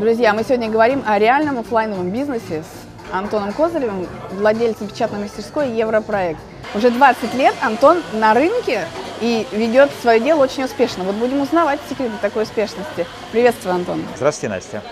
[0.00, 6.40] Друзья, мы сегодня говорим о реальном офлайновом бизнесе с Антоном Козыревым, владельцем печатной мастерской «Европроект».
[6.74, 8.86] Уже 20 лет Антон на рынке
[9.20, 11.04] и ведет свое дело очень успешно.
[11.04, 13.06] Вот будем узнавать секреты такой успешности.
[13.30, 14.02] Приветствую, Антон.
[14.16, 14.82] Здравствуйте, Настя.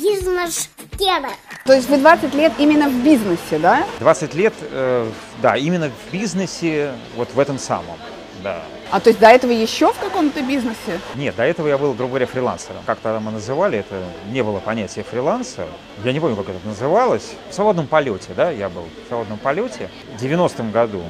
[0.00, 1.30] Бизнес-тема.
[1.64, 3.84] То есть вы 20 лет именно в бизнесе, да?
[3.98, 5.10] 20 лет, э,
[5.42, 7.96] да, именно в бизнесе, вот в этом самом,
[8.44, 8.62] да.
[8.90, 10.98] А то есть до этого еще в каком-то бизнесе?
[11.14, 12.80] Нет, до этого я был, грубо говоря, фрилансером.
[12.86, 15.66] Как тогда мы называли это, не было понятия фриланса.
[16.04, 17.32] Я не помню, как это называлось.
[17.50, 19.90] В свободном полете, да, я был в свободном полете.
[20.16, 21.02] В 90-м году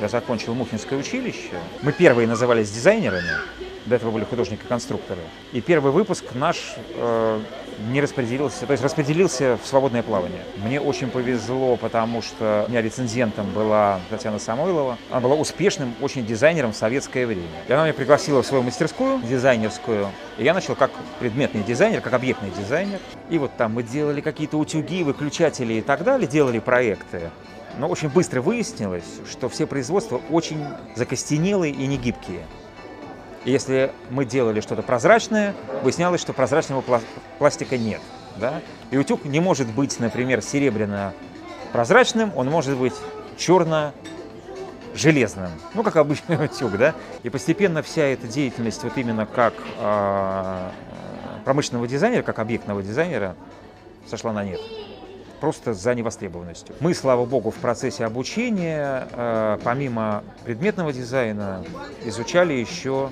[0.00, 1.60] я закончил Мухинское училище.
[1.82, 3.32] Мы первые назывались дизайнерами.
[3.86, 5.20] До этого были художники-конструкторы.
[5.52, 7.40] И первый выпуск наш э,
[7.88, 10.42] не распределился, то есть распределился в свободное плавание.
[10.56, 14.98] Мне очень повезло, потому что у меня рецензентом была Татьяна Самойлова.
[15.10, 17.46] Она была успешным очень дизайнером в советское время.
[17.68, 20.08] И она меня пригласила в свою мастерскую дизайнерскую.
[20.38, 22.98] И я начал как предметный дизайнер, как объектный дизайнер.
[23.30, 27.30] И вот там мы делали какие-то утюги, выключатели и так далее, делали проекты.
[27.78, 30.64] Но очень быстро выяснилось, что все производства очень
[30.96, 32.46] закостенелые и негибкие.
[33.46, 36.82] И если мы делали что-то прозрачное, выяснялось, что прозрачного
[37.38, 38.00] пластика нет.
[38.36, 38.60] Да?
[38.90, 42.94] И утюг не может быть, например, серебряно-прозрачным, он может быть
[43.38, 46.92] черно-железным, ну, как обычный утюг, да.
[47.22, 50.70] И постепенно вся эта деятельность вот именно как э,
[51.44, 53.36] промышленного дизайнера, как объектного дизайнера
[54.08, 54.60] сошла на нет
[55.40, 56.74] просто за невостребованностью.
[56.80, 61.64] Мы, слава богу, в процессе обучения, э, помимо предметного дизайна,
[62.04, 63.10] изучали еще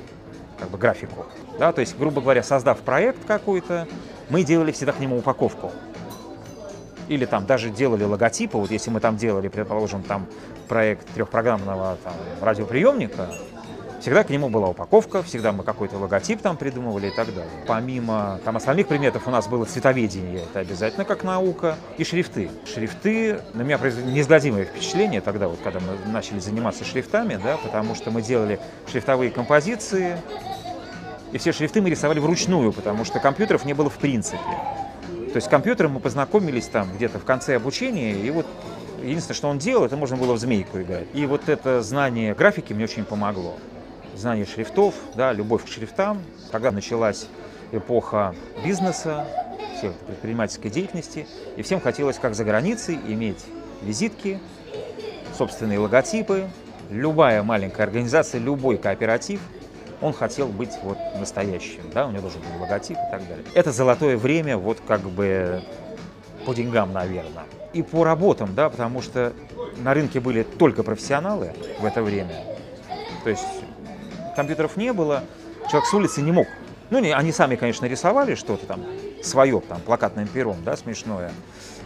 [0.58, 1.27] как бы, графику.
[1.58, 1.72] Да?
[1.72, 3.86] То есть, грубо говоря, создав проект какой-то,
[4.30, 5.70] мы делали всегда к нему упаковку.
[7.08, 10.27] Или там даже делали логотипы, вот если мы там делали, предположим, там
[10.69, 13.28] проект трехпрограммного там, радиоприемника,
[14.05, 17.50] Всегда к нему была упаковка, всегда мы какой-то логотип там придумывали и так далее.
[17.66, 22.50] Помимо там остальных предметов у нас было цветоведение, это обязательно как наука, и шрифты.
[22.66, 27.95] Шрифты на меня произвели неизгладимое впечатление тогда, вот когда мы начали заниматься шрифтами, да, потому
[27.95, 28.61] что мы делали
[28.92, 30.18] шрифтовые композиции,
[31.33, 34.36] и все шрифты мы рисовали вручную, потому что компьютеров не было в принципе.
[35.33, 38.45] То есть с компьютером мы познакомились там где-то в конце обучения, и вот
[39.02, 41.07] единственное, что он делал, это можно было в змейку играть.
[41.14, 43.57] И вот это знание графики мне очень помогло
[44.14, 46.23] знание шрифтов, да, любовь к шрифтам.
[46.51, 47.27] Когда началась
[47.73, 49.27] эпоха бизнеса,
[49.77, 51.27] всей предпринимательской деятельности,
[51.57, 53.45] и всем хотелось, как за границей, иметь
[53.83, 54.41] визитки,
[55.36, 56.48] собственные логотипы.
[56.91, 59.41] Любая маленькая организация, любой кооператив,
[60.01, 63.45] он хотел быть вот настоящим, да, у него должен быть логотип и так далее.
[63.55, 65.63] Это золотое время, вот как бы
[66.45, 67.45] по деньгам, наверное.
[67.73, 69.33] И по работам, да, потому что
[69.79, 72.45] на рынке были только профессионалы в это время.
[73.25, 73.64] То есть
[74.34, 75.24] компьютеров не было,
[75.70, 76.46] человек с улицы не мог.
[76.90, 78.84] Ну, не, они сами, конечно, рисовали что-то там
[79.22, 81.33] свое, там, плакатным пером, да, смешное.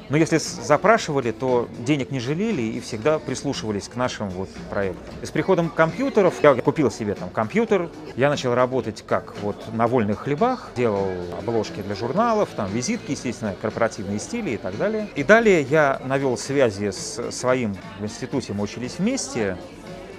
[0.08, 5.14] Но если запрашивали, то денег не жалели и всегда прислушивались к нашим вот проектам.
[5.20, 9.86] И с приходом компьютеров я купил себе там компьютер, я начал работать как вот на
[9.86, 15.08] вольных хлебах, делал обложки для журналов, там визитки, естественно, корпоративные стили и так далее.
[15.14, 19.58] И далее я навел связи с своим в институте, мы учились вместе.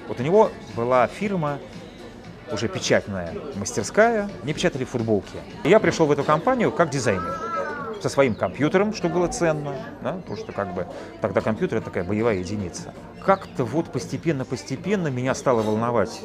[0.07, 1.57] Вот у него была фирма
[2.51, 5.37] уже печатная мастерская, не печатали футболки.
[5.63, 7.35] И я пришел в эту компанию как дизайнер
[8.01, 10.87] со своим компьютером, что было ценно, да, потому что как бы
[11.21, 12.93] тогда компьютер это такая боевая единица.
[13.25, 16.21] Как-то вот постепенно-постепенно меня стало волновать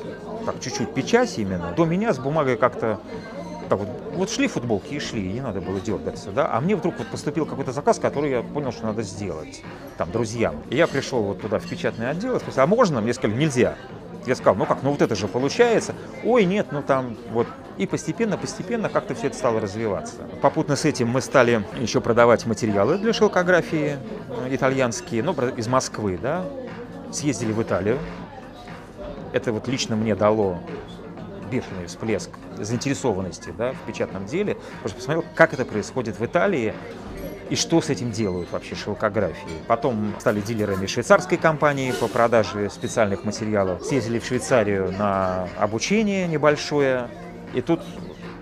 [0.47, 1.73] так чуть-чуть печать именно.
[1.73, 3.01] До меня с бумагой как-то
[3.69, 6.77] так вот, вот шли футболки и шли, и не надо было дергаться, да, а мне
[6.77, 9.63] вдруг вот поступил какой-то заказ, который я понял, что надо сделать,
[9.97, 10.57] там, друзьям.
[10.71, 13.01] И я пришел вот туда в печатный отдел, и спросил, а можно?
[13.01, 13.77] Мне сказали, нельзя.
[14.27, 15.95] Я сказал, ну как, ну вот это же получается.
[16.25, 17.47] Ой, нет, ну там вот.
[17.77, 20.17] И постепенно-постепенно как-то все это стало развиваться.
[20.41, 23.99] Попутно с этим мы стали еще продавать материалы для шелкографии
[24.29, 26.45] э, итальянские, ну, из Москвы, да.
[27.13, 27.99] Съездили в Италию.
[29.33, 30.61] Это вот лично мне дало
[31.51, 36.75] бешеный всплеск заинтересованности да, в печатном деле, потому посмотрел, как это происходит в Италии,
[37.51, 39.63] и что с этим делают вообще шелкографии.
[39.67, 43.85] Потом стали дилерами швейцарской компании по продаже специальных материалов.
[43.85, 47.09] Съездили в Швейцарию на обучение небольшое.
[47.53, 47.81] И тут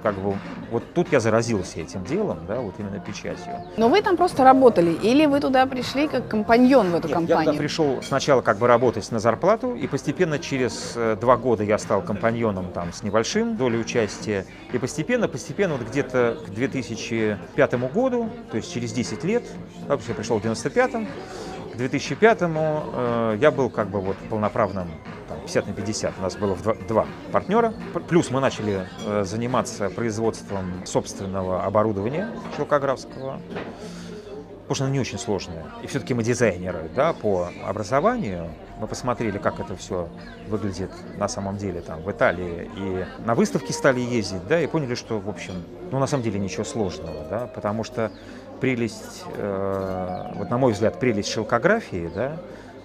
[0.03, 0.37] как бы
[0.73, 3.53] вот тут я заразился этим делом, да, вот именно печатью.
[3.77, 7.45] Но вы там просто работали, или вы туда пришли как компаньон в эту Нет, компанию?
[7.45, 11.63] Я туда пришел сначала как бы работать на зарплату, и постепенно через э, два года
[11.63, 17.75] я стал компаньоном там с небольшим долей участия, и постепенно, постепенно вот где-то к 2005
[17.93, 19.45] году, то есть через 10 лет,
[19.89, 21.07] я пришел в 95-м,
[21.75, 24.89] к 2005-му э, я был как бы вот полноправным
[25.33, 26.19] там, 50 на 50.
[26.19, 27.73] У нас было два, два партнера.
[28.09, 33.41] Плюс мы начали э, заниматься производством собственного оборудования шелкографского.
[34.63, 35.65] Потому что оно не очень сложное.
[35.83, 38.51] И все-таки мы дизайнеры да, по образованию.
[38.79, 40.09] Мы посмотрели, как это все
[40.49, 42.71] выглядит на самом деле там в Италии.
[42.77, 45.55] И на выставки стали ездить, да, и поняли, что, в общем,
[45.91, 48.13] ну, на самом деле ничего сложного, да, потому что
[48.61, 52.39] прелесть, э, вот на мой взгляд, прелесть шелкографии, да,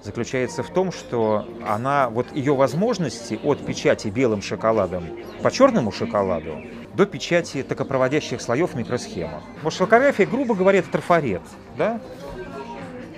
[0.07, 5.03] заключается в том, что она, вот ее возможности от печати белым шоколадом
[5.43, 6.63] по черному шоколаду
[6.95, 9.41] до печати токопроводящих слоев в.
[9.61, 11.41] Вот шелкография, грубо говоря, это трафарет,
[11.77, 11.99] да?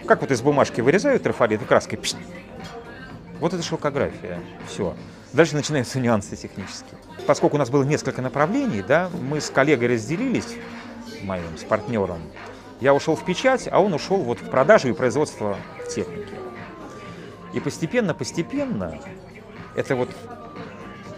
[0.07, 2.15] Как вот из бумажки вырезают трафарет и краской, пш,
[3.39, 4.95] вот это шелкография, все.
[5.31, 6.99] Дальше начинаются нюансы технические.
[7.27, 10.55] Поскольку у нас было несколько направлений, да, мы с коллегой разделились,
[11.21, 12.19] моим, с партнером.
[12.81, 16.38] Я ушел в печать, а он ушел вот в продажу и производство в технике.
[17.53, 18.99] И постепенно-постепенно,
[19.75, 20.09] это вот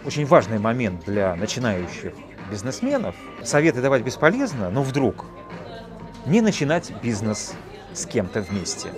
[0.05, 2.13] очень важный момент для начинающих
[2.49, 5.25] бизнесменов, советы давать бесполезно, но вдруг
[6.25, 7.53] не начинать бизнес
[7.93, 8.89] с кем-то вместе.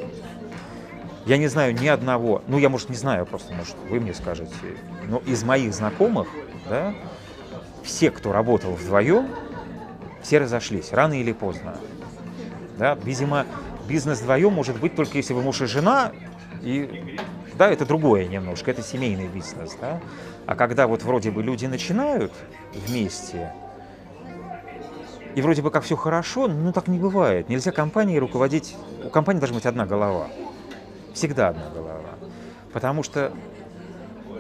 [1.26, 4.54] Я не знаю ни одного, ну я, может, не знаю, просто, может, вы мне скажете,
[5.08, 6.28] но из моих знакомых,
[6.68, 6.94] да,
[7.84, 9.30] все, кто работал вдвоем,
[10.22, 11.78] все разошлись, рано или поздно.
[12.78, 13.46] Да, видимо,
[13.88, 16.12] бизнес вдвоем может быть только если вы муж и жена,
[16.64, 17.18] и
[17.58, 20.00] да, это другое немножко, это семейный бизнес, да.
[20.46, 22.32] А когда вот вроде бы люди начинают
[22.74, 23.54] вместе,
[25.36, 27.50] и вроде бы как все хорошо, ну так не бывает.
[27.50, 30.28] Нельзя компанией руководить, у компании должна быть одна голова.
[31.14, 32.16] Всегда одна голова.
[32.72, 33.32] Потому что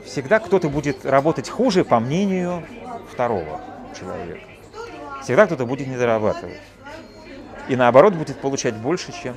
[0.06, 2.64] всегда кто-то будет работать хуже, по мнению
[3.12, 3.62] второго
[4.00, 4.42] человека.
[5.22, 6.62] Всегда кто-то будет недорабатывать.
[7.70, 9.36] И наоборот будет получать больше, чем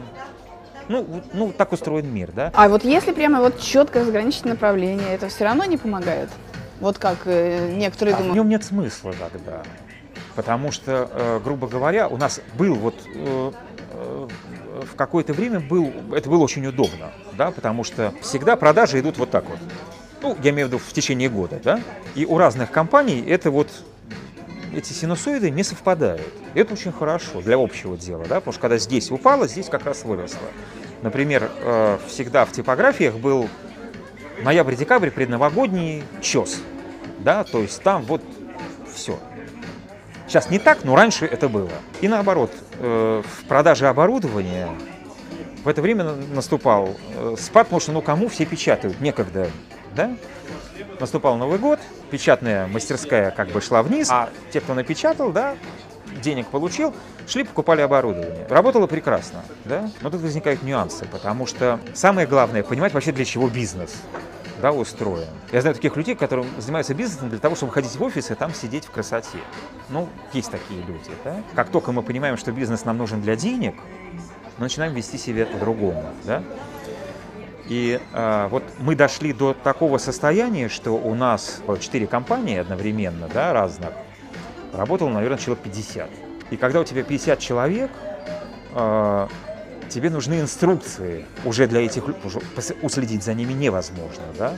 [0.89, 2.51] ну, ну, так устроен мир, да.
[2.55, 6.29] А вот если прямо вот четко разграничить направление, это все равно не помогает?
[6.81, 8.35] Вот как э, некоторые а думают.
[8.35, 9.63] В нем нет смысла тогда.
[10.35, 13.51] Потому что, э, грубо говоря, у нас был вот э,
[14.83, 19.31] в какое-то время был, это было очень удобно, да, потому что всегда продажи идут вот
[19.31, 19.59] так вот.
[20.23, 21.81] Ну, я имею в виду в течение года, да,
[22.15, 23.71] и у разных компаний это вот
[24.75, 26.33] эти синусоиды не совпадают.
[26.55, 29.85] И это очень хорошо для общего дела, да, потому что когда здесь упало, здесь как
[29.85, 30.49] раз выросло.
[31.03, 33.49] Например, э, всегда в типографиях был
[34.43, 36.61] ноябрь-декабрь предновогодний чес,
[37.21, 38.23] да, то есть там вот
[38.95, 39.19] все.
[40.27, 41.71] Сейчас не так, но раньше это было.
[42.01, 44.69] И наоборот, э, в продаже оборудования
[45.65, 49.51] в это время наступал э, спад, потому что ну кому все печатают, некогда,
[49.97, 50.17] да?
[51.01, 55.57] Наступал Новый год, печатная мастерская как бы шла вниз, а те, кто напечатал, да,
[56.23, 56.95] денег получил,
[57.27, 58.47] шли, покупали оборудование.
[58.49, 59.91] Работало прекрасно, да?
[60.03, 63.97] Но тут возникают нюансы, потому что самое главное понимать вообще для чего бизнес
[64.61, 65.29] да, устроен.
[65.53, 68.55] Я знаю таких людей, которые занимаются бизнесом для того, чтобы ходить в офис и там
[68.55, 69.39] сидеть в красоте.
[69.91, 71.43] Ну, есть такие люди, да.
[71.55, 73.75] Как только мы понимаем, что бизнес нам нужен для денег,
[74.59, 76.43] мы начинаем вести себя по-другому, да.
[77.69, 83.53] И э, вот мы дошли до такого состояния, что у нас четыре компании одновременно, да,
[83.53, 83.91] разных,
[84.73, 86.09] работало, наверное, человек 50.
[86.51, 87.91] И когда у тебя 50 человек,
[88.75, 89.29] э,
[89.89, 92.41] тебе нужны инструкции уже для этих уже
[92.83, 94.55] уследить за ними невозможно, да?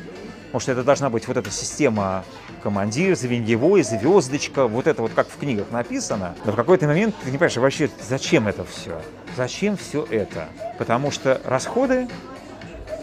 [0.47, 2.25] Потому что это должна быть вот эта система
[2.63, 6.35] командир, звеньевой, звездочка, вот это вот как в книгах написано.
[6.45, 9.01] Но в какой-то момент ты не понимаешь, вообще зачем это все?
[9.37, 10.49] Зачем все это?
[10.79, 12.09] Потому что расходы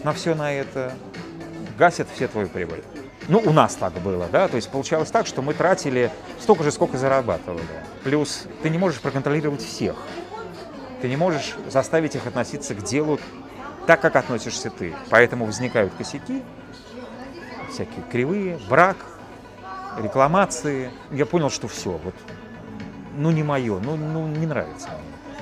[0.04, 0.94] на все на это
[1.78, 2.82] гасят все твою прибыль.
[3.28, 6.70] Ну, у нас так было, да, то есть получалось так, что мы тратили столько же,
[6.70, 7.64] сколько зарабатывали.
[8.04, 9.96] Плюс ты не можешь проконтролировать всех.
[11.02, 13.18] Ты не можешь заставить их относиться к делу
[13.86, 14.94] так, как относишься ты.
[15.10, 16.42] Поэтому возникают косяки,
[17.70, 18.96] всякие кривые, брак,
[20.00, 20.90] рекламации.
[21.10, 22.14] Я понял, что все, вот,
[23.16, 25.40] ну не мое, ну, ну не нравится мне.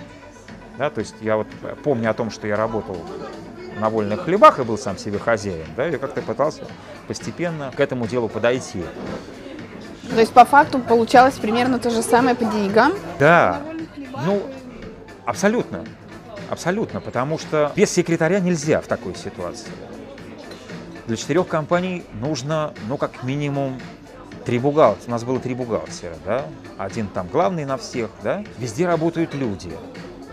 [0.79, 1.47] Да, то есть я вот
[1.83, 2.97] помню о том, что я работал
[3.79, 6.63] на вольных хлебах и был сам себе хозяин, да, я как-то пытался
[7.07, 8.85] постепенно к этому делу подойти.
[10.11, 12.93] То есть по факту получалось примерно то же самое по деньгам?
[13.19, 13.63] Да,
[14.27, 14.43] ну
[15.25, 15.85] абсолютно,
[16.51, 19.73] абсолютно, потому что без секретаря нельзя в такой ситуации.
[21.07, 23.79] Для четырех компаний нужно, ну, как минимум,
[24.47, 25.09] три бухгалтера.
[25.09, 26.47] У нас было три бухгалтера, да?
[26.79, 28.43] Один там главный на всех, да?
[28.59, 29.71] Везде работают люди,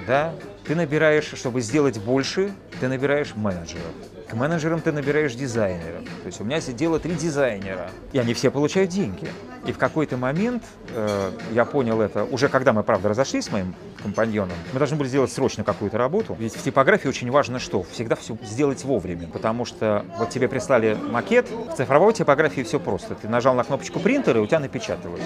[0.08, 0.34] да?
[0.66, 3.94] Ты набираешь, чтобы сделать больше, ты набираешь менеджеров.
[4.28, 6.04] К менеджерам ты набираешь дизайнеров.
[6.04, 9.28] То есть у меня сидело три дизайнера, и они все получают деньги.
[9.68, 10.64] И в какой-то момент
[10.96, 15.10] э, я понял это, уже когда мы, правда, разошлись с моим компаньоном, мы должны были
[15.10, 16.36] сделать срочно какую-то работу.
[16.40, 17.84] Ведь в типографии очень важно что?
[17.84, 23.14] Всегда все сделать вовремя, потому что вот тебе прислали макет, в цифровой типографии все просто.
[23.14, 25.22] Ты нажал на кнопочку принтера, и у тебя напечаталось.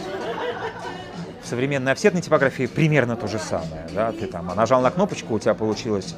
[1.42, 3.88] В современной офсетной типографии примерно то же самое.
[3.94, 4.12] Да?
[4.12, 6.16] Ты там нажал на кнопочку, у тебя получилась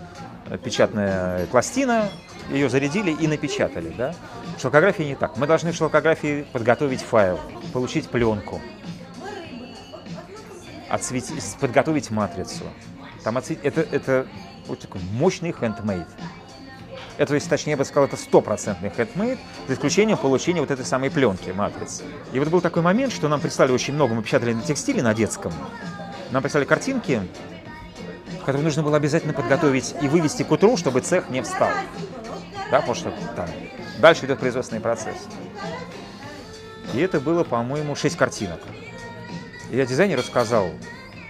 [0.63, 2.10] печатная пластина,
[2.50, 3.94] ее зарядили и напечатали.
[3.98, 4.13] Да?
[4.58, 5.38] В не так.
[5.38, 7.39] Мы должны в шелкографии подготовить файл,
[7.74, 8.62] получить пленку,
[10.89, 12.63] отсветить, подготовить матрицу.
[13.24, 13.60] Там отсвет...
[13.63, 14.27] это, это
[14.68, 16.08] вот такой мощный handmade.
[17.18, 21.10] Это, есть, точнее, я бы сказал, это стопроцентный handmade, за исключением получения вот этой самой
[21.10, 22.04] пленки, матрицы.
[22.32, 25.13] И вот был такой момент, что нам прислали очень много, мы печатали на текстиле, на
[25.16, 25.51] детском.
[26.32, 27.22] Нам прислали картинки,
[28.39, 31.72] которые нужно было обязательно подготовить и вывести к утру, чтобы цех не встал.
[32.72, 33.48] Да, потому что там
[34.00, 35.17] дальше идет производственный процесс.
[36.93, 38.60] И это было, по-моему, 6 картинок.
[39.72, 40.69] И я дизайнеру сказал,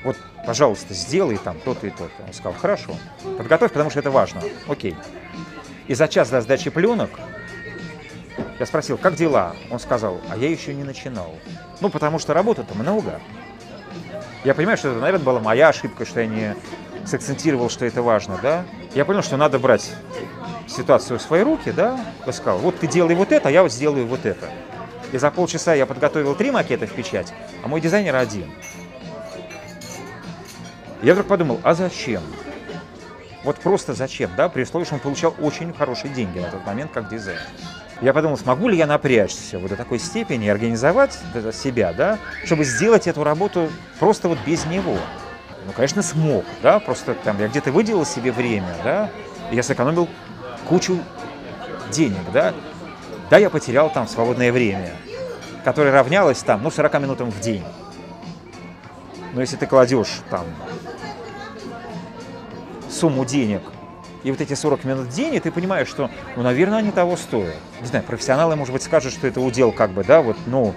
[0.03, 2.23] вот, пожалуйста, сделай там то-то и то-то.
[2.25, 2.95] Он сказал, хорошо,
[3.37, 4.41] подготовь, потому что это важно.
[4.67, 4.95] Окей.
[5.87, 7.09] И за час до сдачи пленок
[8.59, 9.55] я спросил, как дела?
[9.69, 11.33] Он сказал, а я еще не начинал.
[11.79, 13.19] Ну, потому что работы-то много.
[14.43, 16.55] Я понимаю, что это, наверное, была моя ошибка, что я не
[17.07, 18.65] сакцентировал, что это важно, да.
[18.93, 19.91] Я понял, что надо брать
[20.67, 21.99] ситуацию в свои руки, да.
[22.25, 24.49] Я сказал, вот ты делай вот это, а я вот сделаю вот это.
[25.11, 27.33] И за полчаса я подготовил три макета в печать,
[27.63, 28.51] а мой дизайнер один.
[31.01, 32.21] Я вдруг подумал, а зачем?
[33.43, 36.91] Вот просто зачем, да, при условии, что он получал очень хорошие деньги на тот момент
[36.93, 37.41] как дизайнер.
[38.01, 41.17] Я подумал, смогу ли я напрячься вот до такой степени организовать
[41.53, 44.97] себя, да, чтобы сделать эту работу просто вот без него.
[45.67, 49.09] Ну, конечно, смог, да, просто там я где-то выделил себе время, да,
[49.51, 50.07] я сэкономил
[50.67, 50.97] кучу
[51.91, 52.53] денег, да.
[53.29, 54.93] Да, я потерял там свободное время,
[55.65, 57.65] которое равнялось там, ну, 40 минутам в день.
[59.33, 60.45] Но если ты кладешь там
[62.89, 63.61] сумму денег
[64.23, 67.55] и вот эти 40 минут и ты понимаешь, что, ну, наверное, они того стоят.
[67.81, 70.73] Не знаю, профессионалы, может быть, скажут, что это удел как бы, да, вот, ну,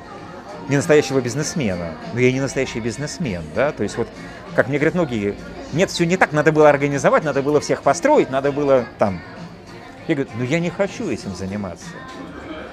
[0.69, 1.93] не настоящего бизнесмена.
[2.13, 4.09] Но я не настоящий бизнесмен, да, то есть вот,
[4.55, 5.35] как мне говорят многие,
[5.73, 9.21] нет, все не так, надо было организовать, надо было всех построить, надо было там.
[10.09, 11.87] Я говорю, ну я не хочу этим заниматься.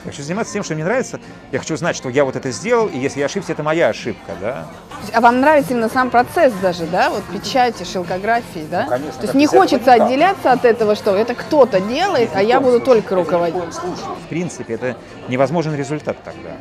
[0.06, 1.20] Я хочу заниматься тем, что мне нравится.
[1.52, 4.32] Я хочу знать, что я вот это сделал, и если я ошибся, это моя ошибка,
[4.40, 4.68] да.
[5.14, 8.84] А вам нравится именно сам процесс даже, да, вот печати, шелкографии, да?
[8.84, 10.08] Ну, конечно, То есть не хочется никак.
[10.08, 13.62] отделяться от этого, что это кто-то делает, а я буду только руководить.
[13.62, 14.96] В принципе, это
[15.28, 16.52] невозможен результат тогда.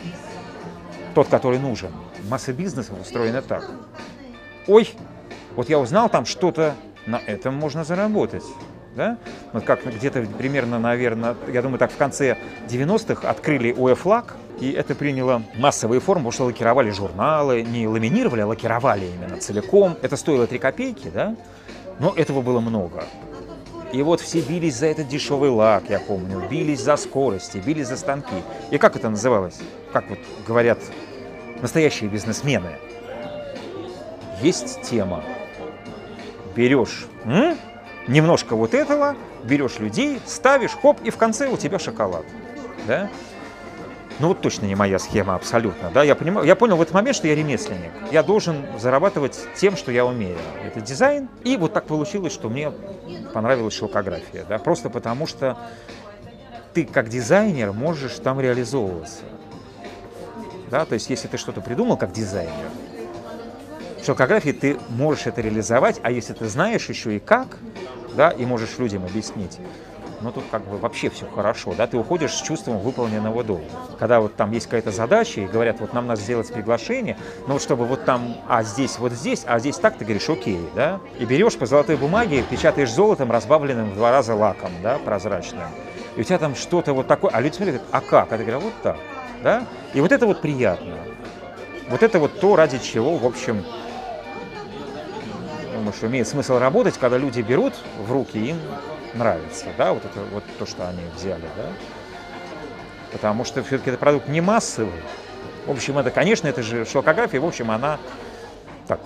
[1.14, 1.92] Тот, который нужен.
[2.28, 3.70] Масса бизнесов устроена так.
[4.66, 4.92] Ой,
[5.54, 6.74] вот я узнал там что-то,
[7.06, 8.44] на этом можно заработать.
[8.94, 9.18] Да?
[9.52, 14.94] Вот как где-то примерно, наверное, я думаю, так в конце 90-х открыли УЭФЛАК, и это
[14.94, 19.96] приняло массовые формы, потому что лакировали журналы, не ламинировали, а лакировали именно целиком.
[20.00, 21.36] Это стоило 3 копейки, да?
[21.98, 23.04] Но этого было много.
[23.92, 27.98] И вот все бились за этот дешевый лак, я помню, бились за скорости, бились за
[27.98, 28.42] станки.
[28.70, 29.58] И как это называлось?
[29.92, 30.78] Как вот говорят
[31.60, 32.78] настоящие бизнесмены.
[34.46, 35.24] Есть тема.
[36.54, 37.58] Берешь м,
[38.06, 42.24] немножко вот этого, берешь людей, ставишь, хоп, и в конце у тебя шоколад.
[42.86, 43.10] Да?
[44.20, 45.90] Ну вот точно не моя схема абсолютно.
[45.90, 46.04] Да?
[46.04, 47.90] Я, понимаю, я понял в этот момент, что я ремесленник.
[48.12, 50.38] Я должен зарабатывать тем, что я умею.
[50.64, 51.28] Это дизайн.
[51.42, 52.70] И вот так получилось, что мне
[53.34, 54.44] понравилась шелкография.
[54.48, 54.58] Да?
[54.58, 55.58] Просто потому что
[56.72, 59.24] ты как дизайнер можешь там реализовываться.
[60.70, 60.84] Да?
[60.84, 62.70] То есть если ты что-то придумал как дизайнер,
[64.06, 67.58] в шелкографии ты можешь это реализовать, а если ты знаешь еще и как,
[68.14, 69.58] да, и можешь людям объяснить,
[70.20, 73.64] ну тут как бы вообще все хорошо, да, ты уходишь с чувством выполненного долга.
[73.98, 77.62] Когда вот там есть какая-то задача, и говорят, вот нам надо сделать приглашение, но вот
[77.62, 81.24] чтобы вот там, а здесь, вот здесь, а здесь так, ты говоришь, окей, да, и
[81.24, 85.66] берешь по золотой бумаге, печатаешь золотом, разбавленным в два раза лаком, да, прозрачным,
[86.14, 88.32] и у тебя там что-то вот такое, а люди смотрят, а как?
[88.32, 88.98] А ты говоришь, вот так,
[89.42, 90.94] да, и вот это вот приятно.
[91.88, 93.64] Вот это вот то, ради чего, в общем,
[95.76, 98.58] думаю, что имеет смысл работать, когда люди берут в руки, им
[99.14, 101.66] нравится, да, вот это вот то, что они взяли, да.
[103.12, 105.02] Потому что все-таки это продукт не массовый.
[105.66, 107.98] В общем, это, конечно, это же шелкография, в общем, она
[108.86, 109.00] так,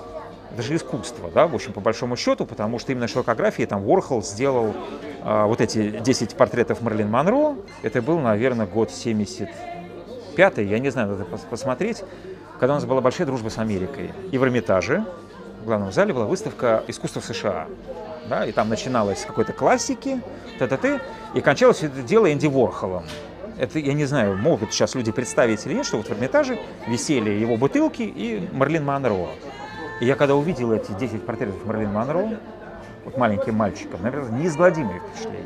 [0.53, 4.23] это же искусство, да, в общем, по большому счету, потому что именно шелкография, там Уорхол
[4.23, 4.75] сделал
[5.23, 11.09] а, вот эти 10 портретов Марлин Монро, это был, наверное, год 75 я не знаю,
[11.09, 12.03] надо пос- посмотреть,
[12.59, 14.11] когда у нас была большая дружба с Америкой.
[14.31, 15.05] И в Эрмитаже,
[15.61, 17.67] в главном зале, была выставка искусства США.
[18.29, 20.21] Да, и там начиналось с какой-то классики,
[20.59, 21.01] т-т-т,
[21.35, 23.05] и кончалось это дело Энди Ворхолом.
[23.59, 27.31] Это, я не знаю, могут сейчас люди представить или нет, что вот в Эрмитаже висели
[27.31, 29.29] его бутылки и Марлин Монро.
[30.01, 32.39] И я когда увидел эти 10 портретов Марлин Монро,
[33.05, 35.45] вот маленьким мальчиком, наверное, неизгладимое впечатление.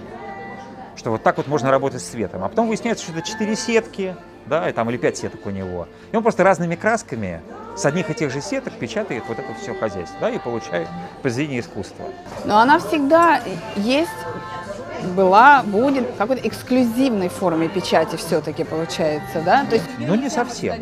[0.97, 2.45] Что вот так вот можно работать с цветом.
[2.45, 4.15] А потом выясняется, что это 4 сетки,
[4.47, 5.89] да, и там или 5 сеток у него.
[6.13, 7.41] И он просто разными красками
[7.77, 10.89] с одних и тех же сеток печатает вот это все хозяйство, да, и получает
[11.23, 12.07] произведение искусства.
[12.45, 13.41] Но она всегда
[13.77, 14.11] есть
[15.15, 19.65] была, будет в какой-то эксклюзивной форме печати все-таки получается, да?
[19.67, 19.87] То есть...
[19.99, 20.77] Ну, не совсем.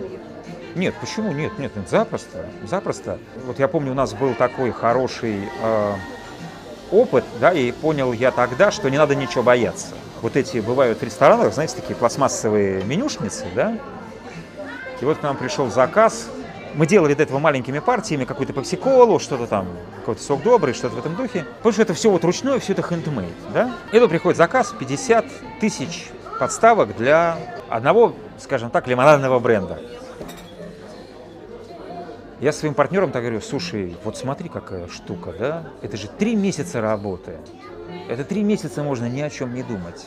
[0.75, 1.59] Нет, почему нет?
[1.59, 3.19] Нет, нет, запросто, запросто.
[3.47, 5.93] Вот я помню, у нас был такой хороший э,
[6.91, 9.89] опыт, да, и понял я тогда, что не надо ничего бояться.
[10.23, 13.77] Вот эти бывают в ресторанах, знаете, такие пластмассовые менюшницы, да,
[15.01, 16.29] и вот к нам пришел заказ
[16.75, 19.69] мы делали до этого маленькими партиями, какую-то попсиколу, что-то там,
[20.01, 21.45] какой-то сок добрый, что-то в этом духе.
[21.59, 23.77] Потому что это все вот ручное, все это хендмейд, да?
[23.93, 25.25] И тут приходит заказ 50
[25.61, 27.37] тысяч подставок для
[27.69, 29.81] одного, скажем так, лимонадного бренда.
[32.41, 35.65] Я своим партнерам так говорю, слушай, вот смотри, какая штука, да?
[35.81, 37.37] Это же три месяца работы.
[38.09, 40.07] Это три месяца можно ни о чем не думать.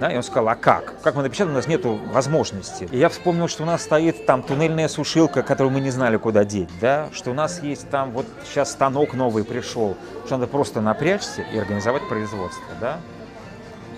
[0.00, 1.00] Да, и он сказал, а как?
[1.02, 2.88] Как мы напечатали, у нас нет возможности.
[2.92, 6.44] И я вспомнил, что у нас стоит там туннельная сушилка, которую мы не знали, куда
[6.44, 10.80] деть, да, что у нас есть там вот сейчас станок новый пришел, что надо просто
[10.80, 13.00] напрячься и организовать производство, да.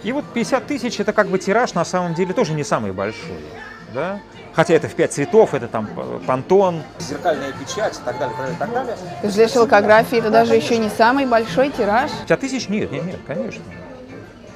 [0.03, 3.45] И вот 50 тысяч это как бы тираж на самом деле тоже не самый большой,
[3.93, 4.21] да.
[4.55, 5.89] Хотя это в пять цветов, это там
[6.27, 8.97] понтон, зеркальная печать и так далее, и так далее.
[9.21, 12.11] То есть для шелкографии это даже еще не самый большой тираж?
[12.11, 12.69] 50 тысяч?
[12.69, 13.63] Нет, нет, нет, конечно.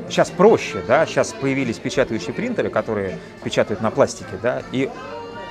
[0.09, 4.91] Сейчас проще, да, сейчас появились печатающие принтеры, которые печатают на пластике, да, и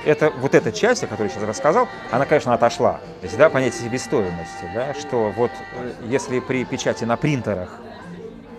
[0.04, 2.94] это, вот эта часть, о которой я сейчас рассказал, она, конечно, отошла.
[3.20, 7.80] То есть, да, понятие себестоимости, да, что вот э, если при печати на принтерах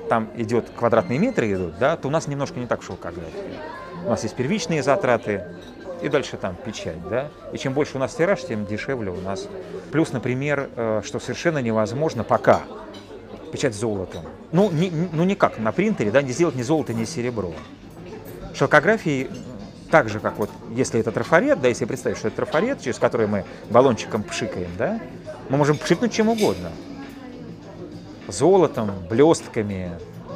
[0.09, 3.59] там идет квадратные метры идут, да, то у нас немножко не так в шелкографии.
[4.05, 5.43] У нас есть первичные затраты,
[6.01, 7.29] и дальше там печать, да.
[7.53, 9.47] И чем больше у нас тираж, тем дешевле у нас.
[9.91, 12.63] Плюс, например, э, что совершенно невозможно пока
[13.55, 14.25] печать золотом.
[14.51, 17.53] Ну, не, ну никак, на принтере, да, не сделать ни золото, ни серебро.
[18.53, 19.29] Шелкографии
[19.89, 23.27] так же, как вот, если это трафарет, да, если представить, что это трафарет, через который
[23.27, 24.99] мы баллончиком пшикаем, да,
[25.47, 26.69] мы можем пшикнуть чем угодно.
[28.27, 29.91] Золотом, блестками,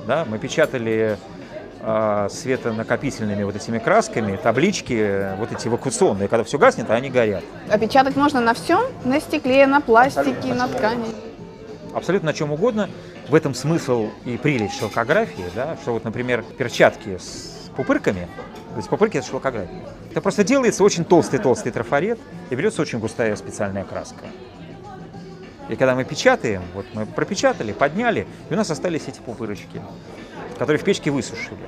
[0.08, 1.18] да, мы печатали
[1.82, 7.44] э, светонакопительными вот этими красками, таблички, вот эти эвакуационные, когда все гаснет, а они горят.
[7.70, 8.80] А печатать можно на всем?
[9.04, 11.29] На стекле, на пластике, на ткани?
[11.94, 12.90] Абсолютно на чем угодно.
[13.28, 18.28] В этом смысл и прелесть шелкографии, да, что вот, например, перчатки с пупырками,
[18.72, 19.84] то есть пупырки это шелкография.
[20.12, 24.26] Это просто делается очень толстый-толстый трафарет и берется очень густая специальная краска.
[25.70, 29.82] И когда мы печатаем, вот мы пропечатали, подняли, и у нас остались эти пупырочки,
[30.58, 31.60] которые в печке высушили.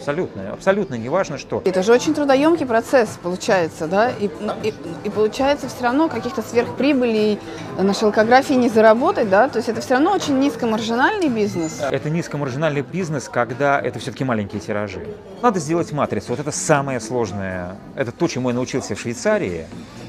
[0.00, 1.60] Абсолютно, абсолютно не важно что.
[1.64, 4.10] Это же очень трудоемкий процесс получается, да?
[4.10, 4.30] И,
[4.62, 7.38] и, и получается все равно каких-то сверхприбылей
[7.78, 9.48] на шелкографии не заработать, да?
[9.48, 11.80] То есть это все равно очень низкомаржинальный бизнес.
[11.90, 15.06] Это низкомаржинальный бизнес, когда это все-таки маленькие тиражи.
[15.42, 16.28] Надо сделать матрицу.
[16.30, 17.76] Вот это самое сложное.
[17.94, 19.66] Это то, чему я научился в Швейцарии.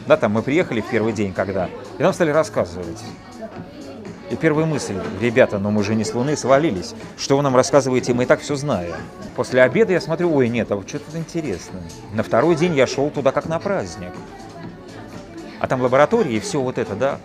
[0.08, 2.99] Да, там мы приехали в первый день, когда, и нам стали рассказывать.
[4.32, 6.96] И первая мысль, ребята, но мы же не с Луны свалились.
[7.17, 8.96] Что вы нам рассказываете, мы и так все знаем.
[9.36, 11.84] После обеда я смотрю, ой, нет, а вот что-то интересное.
[12.13, 14.13] На второй день я шел туда как на праздник.
[15.60, 17.17] А там лаборатории и все вот это, да.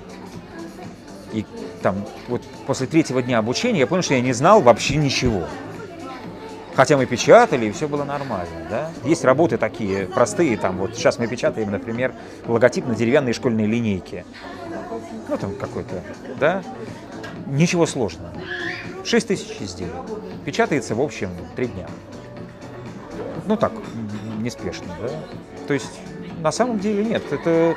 [1.32, 1.46] И
[1.80, 5.44] там вот после третьего дня обучения я понял, что я не знал вообще ничего.
[6.74, 8.90] Хотя мы печатали, и все было нормально, да.
[9.04, 12.14] Есть работы такие простые, там вот сейчас мы печатаем, например,
[12.46, 14.24] логотип на деревянной школьной линейке.
[15.28, 16.02] Ну, там какой-то,
[16.38, 16.62] да.
[17.46, 18.32] Ничего сложного.
[19.04, 19.92] 6 тысяч изделий.
[20.44, 21.86] Печатается, в общем, 3 дня.
[23.46, 23.72] Ну так,
[24.40, 25.08] неспешно, да.
[25.68, 26.00] То есть,
[26.40, 27.22] на самом деле нет.
[27.30, 27.76] Это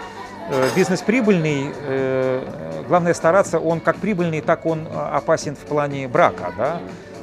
[0.49, 6.08] э, бизнес прибыльный, э, главное стараться, он как прибыльный, так он э, опасен в плане
[6.08, 6.82] брака, да,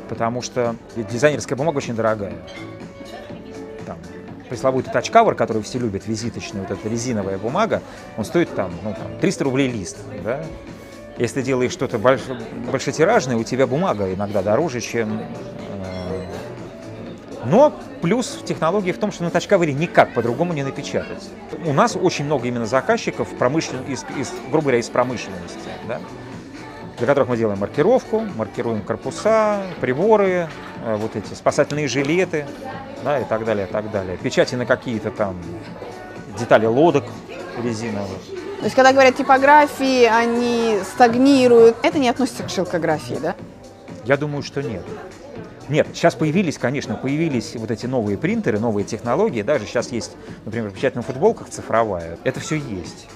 [0.09, 2.35] потому что дизайнерская бумага очень дорогая.
[4.49, 7.83] Пресловутый тачкавер, который все любят, визиточный, вот эта резиновая бумага,
[8.17, 10.45] он стоит там, ну, там 300 рублей лист, да,
[11.19, 12.21] если ты делаешь что-то больш...
[12.71, 15.21] большотиражное, у тебя бумага иногда дороже, чем...
[15.21, 16.25] Э,
[17.47, 21.31] но плюс технологии в том, что на тачкавере никак по-другому не напечатать.
[21.65, 23.83] У нас очень много именно заказчиков, промышлен...
[23.89, 26.01] из, из, грубо говоря, из промышленности, да?
[26.99, 30.49] Для которых мы делаем маркировку, маркируем корпуса, приборы,
[30.85, 32.47] э, вот эти спасательные жилеты
[33.05, 34.17] да, и так далее, и так далее.
[34.17, 35.37] Печати на какие-то там
[36.39, 37.05] детали лодок
[37.63, 38.21] резиновых.
[38.59, 43.35] То есть, когда говорят типографии, они стагнируют, это не относится к шелкографии, да?
[44.05, 44.83] Я думаю, что нет.
[45.69, 49.43] Нет, сейчас появились, конечно, появились вот эти новые принтеры, новые технологии.
[49.43, 50.13] Даже сейчас есть,
[50.45, 52.17] например, в печатных футболках цифровая.
[52.23, 53.09] Это все есть.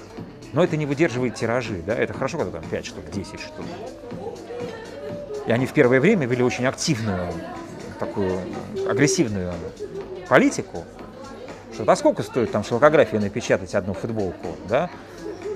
[0.52, 3.66] Но это не выдерживает тиражи, да, это хорошо, когда там 5 штук, 10 штук.
[5.46, 7.32] И они в первое время вели очень активную,
[7.98, 8.40] такую
[8.88, 9.52] агрессивную
[10.28, 10.84] политику,
[11.72, 14.90] что да сколько стоит там шелкография напечатать одну футболку, да,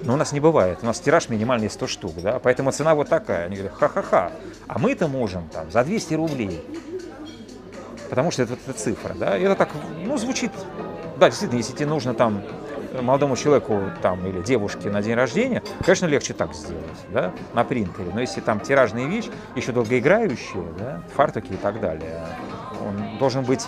[0.04, 0.78] но у нас не бывает.
[0.82, 3.46] У нас тираж минимальный 100 штук, да, поэтому цена вот такая.
[3.46, 4.32] Они говорят, ха-ха-ха,
[4.68, 6.62] а мы это можем там за 200 рублей.
[8.10, 9.70] Потому что это, это цифра, да, и это так,
[10.04, 10.52] ну, звучит,
[11.18, 12.42] да, действительно, если тебе нужно там
[13.02, 18.10] молодому человеку там, или девушке на день рождения, конечно, легче так сделать, да, на принтере.
[18.12, 19.26] Но если там тиражная вещь,
[19.56, 22.20] еще долгоиграющая, да, фартуки и так далее,
[22.80, 23.66] он должен быть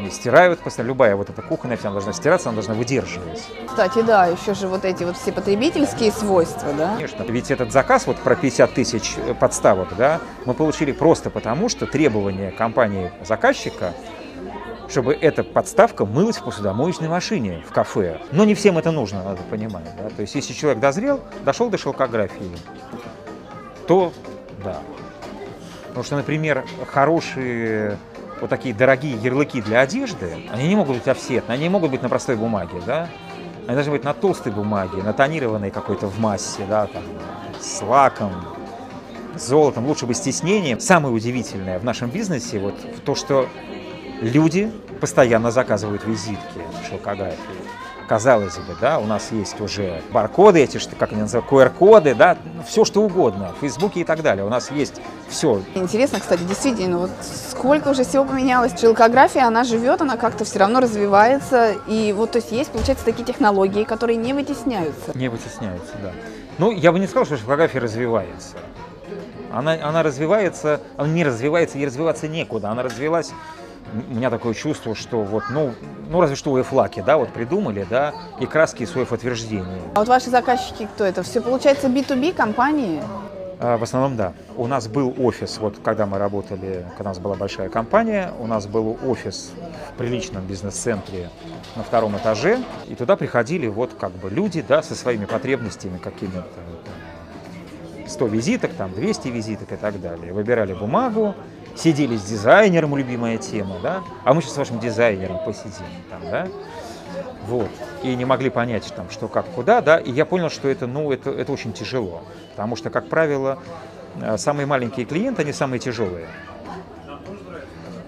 [0.00, 0.88] они стирают постоянно.
[0.88, 3.46] Любая вот эта кухонная она должна стираться, она должна выдерживать.
[3.66, 6.94] Кстати, да, еще же вот эти вот все потребительские свойства, да?
[6.94, 7.22] Конечно.
[7.24, 12.50] Ведь этот заказ вот про 50 тысяч подставок, да, мы получили просто потому, что требования
[12.50, 13.92] компании заказчика
[14.90, 18.20] чтобы эта подставка мылась в посудомоечной машине в кафе.
[18.32, 19.84] Но не всем это нужно, надо понимать.
[19.96, 20.10] Да?
[20.10, 22.50] То есть если человек дозрел, дошел до шелкографии,
[23.86, 24.12] то
[24.64, 24.78] да.
[25.88, 27.98] Потому что, например, хорошие
[28.40, 32.02] вот такие дорогие ярлыки для одежды, они не могут быть офсетные, они не могут быть
[32.02, 33.08] на простой бумаге, да?
[33.66, 37.02] Они должны быть на толстой бумаге, на тонированной какой-то в массе, да, там,
[37.60, 38.32] с лаком,
[39.36, 40.80] с золотом, лучше бы с тиснением.
[40.80, 42.74] Самое удивительное в нашем бизнесе вот
[43.04, 43.48] то, что
[44.20, 47.60] люди постоянно заказывают визитки шелкографии
[48.10, 52.36] казалось бы, да, у нас есть уже баркоды эти, что, как они называют, QR-коды, да,
[52.66, 54.44] все что угодно, в Фейсбуке и так далее.
[54.44, 55.62] У нас есть все.
[55.76, 57.10] Интересно, кстати, действительно, вот
[57.50, 58.72] сколько уже всего поменялось.
[58.76, 61.76] Шелкография, она живет, она как-то все равно развивается.
[61.86, 65.12] И вот, то есть, есть, получается, такие технологии, которые не вытесняются.
[65.16, 66.10] Не вытесняются, да.
[66.58, 68.56] Ну, я бы не сказал, что шелкография развивается.
[69.52, 72.70] Она, она развивается, она не развивается, ей развиваться некуда.
[72.70, 73.30] Она развилась
[74.10, 75.74] у меня такое чувство, что вот, ну,
[76.08, 79.80] ну разве что уэфлаки, да, вот придумали, да, и краски своих утверждений.
[79.94, 81.22] А вот ваши заказчики кто это?
[81.22, 83.02] Все получается B2B компании?
[83.58, 84.32] А, в основном, да.
[84.56, 88.46] У нас был офис, вот когда мы работали, когда у нас была большая компания, у
[88.46, 89.52] нас был офис
[89.92, 91.28] в приличном бизнес-центре
[91.76, 96.42] на втором этаже, и туда приходили вот как бы люди, да, со своими потребностями какими-то,
[98.06, 100.32] 100 визиток, там 200 визиток и так далее.
[100.32, 101.34] Выбирали бумагу,
[101.76, 106.48] сидели с дизайнером, любимая тема, да, а мы сейчас с вашим дизайнером посидим там, да,
[107.46, 107.70] вот,
[108.02, 111.10] и не могли понять, там, что, как, куда, да, и я понял, что это, ну,
[111.12, 113.58] это, это очень тяжело, потому что, как правило,
[114.20, 116.28] э, самые маленькие клиенты, они самые тяжелые,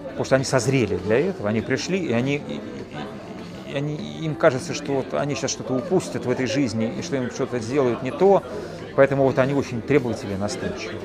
[0.03, 2.61] потому что они созрели для этого, они пришли, и они, и,
[3.71, 7.17] и они, им кажется, что вот они сейчас что-то упустят в этой жизни, и что
[7.17, 8.43] им что-то сделают не то,
[8.95, 11.01] поэтому вот они очень требовательные, настойчивые.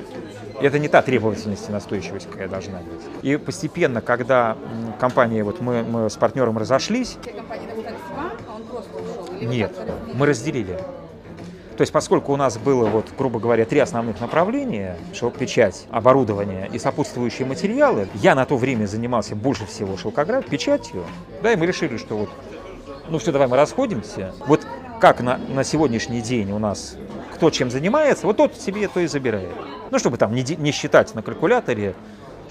[0.61, 3.23] Это не та требовательность и настойчивость, какая должна быть.
[3.23, 4.57] И постепенно, когда
[4.99, 7.17] компания, вот мы, мы с партнером разошлись...
[9.41, 9.73] Нет,
[10.13, 10.77] мы разделили.
[11.77, 16.77] То есть, поскольку у нас было, вот, грубо говоря, три основных направления, шелк-печать, оборудование и
[16.77, 21.05] сопутствующие материалы, я на то время занимался больше всего шелкограф, печатью,
[21.41, 22.29] да, и мы решили, что вот,
[23.07, 24.33] ну все, давай мы расходимся.
[24.45, 24.67] Вот
[24.99, 26.97] как на, на сегодняшний день у нас
[27.39, 29.47] кто чем занимается, вот тот себе то и забирает.
[29.91, 31.95] Ну, чтобы там не, не считать на калькуляторе,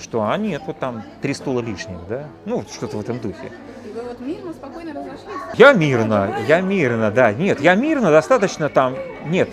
[0.00, 2.28] что, а нет, вот там три стула лишних, да?
[2.46, 3.52] Ну, что-то в этом духе.
[3.94, 5.58] Вы вот мирно, спокойно разошлись?
[5.58, 7.34] Я мирно, я мирно, да.
[7.34, 8.96] Нет, я мирно, достаточно там,
[9.26, 9.50] нет.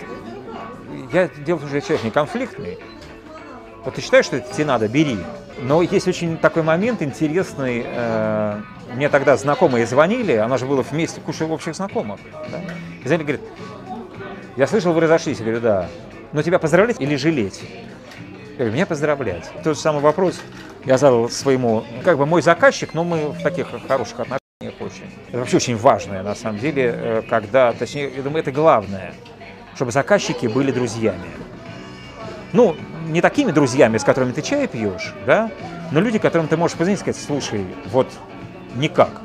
[1.11, 2.77] Я, дело я человек не конфликтный.
[3.83, 5.19] Вот ты считаешь, что это тебе надо, бери.
[5.63, 7.83] Но есть очень такой момент интересный.
[7.85, 8.61] Э,
[8.93, 12.21] мне тогда знакомые звонили, она же была вместе, куча общих знакомых.
[12.49, 12.61] Да?
[13.03, 13.41] И звонили, говорит,
[14.55, 15.39] я слышал, вы разошлись.
[15.39, 15.89] Я говорю, да.
[16.31, 17.61] Но тебя поздравлять или жалеть?
[18.51, 19.49] Я говорю, меня поздравлять.
[19.63, 20.39] Тот же самый вопрос
[20.85, 25.11] я задал своему, как бы мой заказчик, но мы в таких хороших отношениях очень.
[25.29, 29.13] Это вообще очень важное, на самом деле, э, когда, точнее, я думаю, это главное,
[29.75, 31.25] чтобы заказчики были друзьями.
[32.53, 35.51] Ну, не такими друзьями, с которыми ты чай пьешь, да,
[35.91, 38.07] но люди, которым ты можешь позвонить и сказать, слушай, вот
[38.75, 39.21] никак.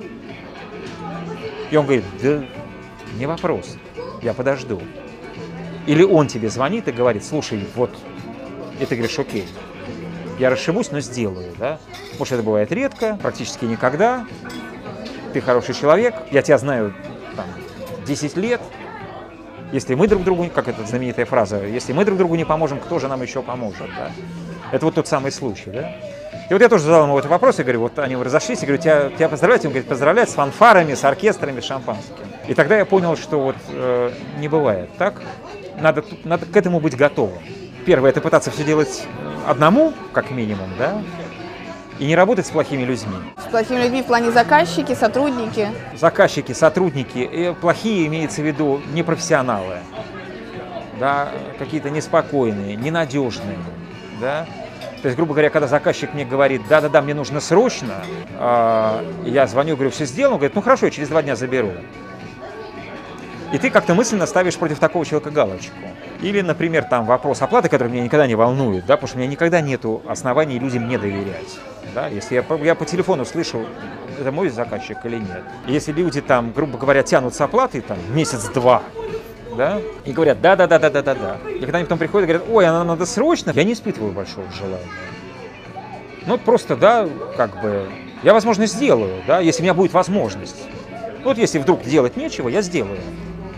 [1.71, 2.43] И он говорит, да
[3.17, 3.77] не вопрос,
[4.23, 4.81] я подожду.
[5.87, 7.91] Или он тебе звонит и говорит, слушай, вот,
[8.79, 9.47] и ты говоришь, окей,
[10.39, 11.79] я расшибусь, но сделаю, да.
[12.19, 14.27] Может, это бывает редко, практически никогда.
[15.33, 16.95] Ты хороший человек, я тебя знаю
[17.37, 17.47] там,
[18.07, 18.61] 10 лет.
[19.73, 22.99] Если мы друг другу, как эта знаменитая фраза, если мы друг другу не поможем, кто
[22.99, 24.11] же нам еще поможет, да?
[24.73, 25.95] Это вот тот самый случай, да?
[26.49, 28.83] И вот я тоже задал ему этот вопрос, я говорю, вот они разошлись, я говорю,
[28.83, 29.65] тебя, тебя поздравляют?
[29.65, 32.25] Он говорит, поздравляют с фанфарами, с оркестрами, с шампанским.
[32.49, 35.23] И тогда я понял, что вот э, не бывает так.
[35.81, 37.39] Надо, надо к этому быть готовым.
[37.87, 39.07] Первое, это пытаться все делать
[39.47, 41.03] одному, как минимум, да,
[41.99, 43.17] и не работать с плохими людьми.
[43.39, 45.69] С плохими людьми в плане заказчики, сотрудники?
[45.99, 47.55] Заказчики, сотрудники.
[47.61, 49.79] Плохие имеется в виду непрофессионалы,
[50.99, 53.59] да, какие-то неспокойные, ненадежные.
[54.21, 54.47] Да?
[55.03, 58.05] То есть, грубо говоря, когда заказчик мне говорит, да-да-да, мне нужно срочно,
[58.39, 61.73] э, я звоню, говорю, все сделано, он говорит, ну хорошо, я через два дня заберу.
[63.53, 65.75] И ты как-то мысленно ставишь против такого человека галочку.
[66.23, 69.31] Или, например, там вопрос оплаты, который меня никогда не волнует, да, потому что у меня
[69.31, 71.59] никогда нет оснований людям не доверять.
[71.95, 73.67] Да, если я, я по телефону слышу,
[74.21, 75.43] это мой заказчик или нет.
[75.67, 78.83] Если люди там, грубо говоря, тянут с оплатой там месяц-два,
[79.57, 81.39] да, и говорят, да-да-да-да-да-да-да.
[81.51, 84.13] И когда они потом приходят и говорят, ой, а нам надо срочно, я не испытываю
[84.13, 84.85] большого желания.
[86.27, 87.89] Ну, просто, да, как бы,
[88.23, 90.63] я, возможно, сделаю, да, если у меня будет возможность.
[91.25, 93.01] Вот если вдруг делать нечего, я сделаю.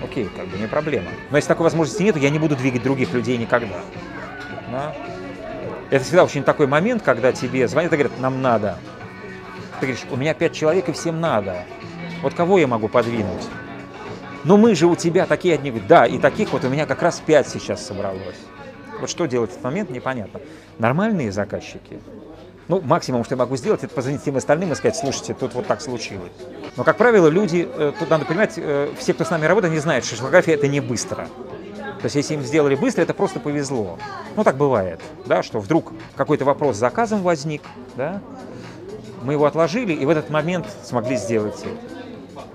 [0.02, 1.10] Окей, как бы не проблема.
[1.30, 3.76] Но если такой возможности нет, я не буду двигать других людей никогда.
[4.70, 4.94] Да?
[5.90, 8.78] Это всегда очень такой момент, когда тебе звонят и говорят, нам надо.
[9.80, 11.64] Ты говоришь, у меня пять человек и всем надо.
[12.22, 13.48] Вот кого я могу подвинуть?
[14.44, 15.70] Но мы же у тебя такие одни.
[15.70, 18.38] Да, и таких вот у меня как раз пять сейчас собралось.
[19.00, 20.40] Вот что делать в этот момент, непонятно.
[20.78, 22.00] Нормальные заказчики,
[22.68, 25.66] ну, максимум, что я могу сделать, это позвонить всем остальным и сказать, слушайте, тут вот
[25.66, 26.32] так случилось.
[26.76, 29.80] Но, как правило, люди, э, тут надо понимать, э, все, кто с нами работает, не
[29.80, 31.28] знают, что шелкография это не быстро.
[32.02, 33.98] То есть, если им сделали быстро, это просто повезло.
[34.36, 37.62] Ну, так бывает, да, что вдруг какой-то вопрос с заказом возник,
[37.96, 38.20] да,
[39.22, 41.92] мы его отложили, и в этот момент смогли сделать это.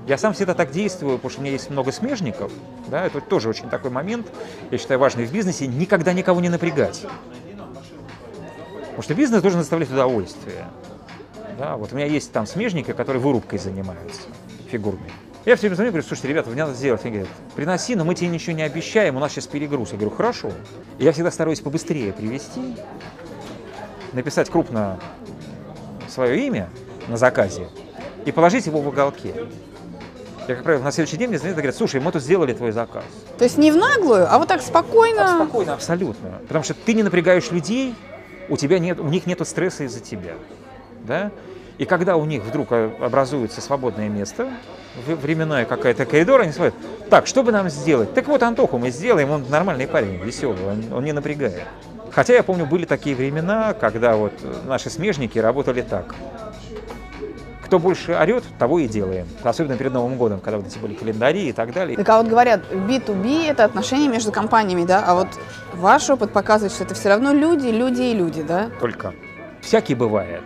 [0.05, 2.51] Я сам всегда так действую, потому что у меня есть много смежников,
[2.87, 4.27] да, это тоже очень такой момент,
[4.71, 7.05] я считаю, важный в бизнесе, никогда никого не напрягать.
[8.97, 10.65] Потому что бизнес должен доставлять удовольствие.
[11.59, 14.21] Да, вот у меня есть там смежники, которые вырубкой занимаются,
[14.71, 15.11] фигурной.
[15.45, 17.01] Я все время звоню, говорю, слушайте, ребята, мне надо сделать.
[17.03, 19.91] Они говорят, приноси, но мы тебе ничего не обещаем, у нас сейчас перегруз.
[19.91, 20.51] Я говорю, хорошо.
[20.97, 22.75] И я всегда стараюсь побыстрее привести,
[24.13, 24.99] написать крупно
[26.09, 26.67] свое имя
[27.07, 27.67] на заказе
[28.25, 29.35] и положить его в уголке.
[30.47, 32.71] Я, как правило, на следующий день мне звонят и говорят, слушай, мы тут сделали твой
[32.71, 33.03] заказ.
[33.37, 35.35] То есть не в наглую, а вот так спокойно?
[35.35, 36.39] А спокойно, абсолютно.
[36.47, 37.93] Потому что ты не напрягаешь людей,
[38.49, 40.33] у, тебя нет, у них нет стресса из-за тебя.
[41.03, 41.31] Да?
[41.77, 44.49] И когда у них вдруг образуется свободное место,
[45.05, 46.73] временная какая-то коридор, они смотрят,
[47.09, 48.13] так, что бы нам сделать?
[48.13, 51.67] Так вот Антоху мы сделаем, он нормальный парень, веселый, он, он не напрягает.
[52.11, 54.33] Хотя я помню, были такие времена, когда вот
[54.65, 56.15] наши смежники работали так.
[57.67, 59.27] Кто больше орет, того и делаем.
[59.43, 61.97] Особенно перед Новым годом, когда вот эти были календари и так далее.
[61.97, 65.03] Так а вот говорят, B2B– это отношения между компаниями, да?
[65.05, 65.27] А вот
[65.73, 68.69] ваш опыт показывает, что это все равно люди, люди и люди, да?
[68.79, 69.13] Только.
[69.59, 70.43] Всякий бывает.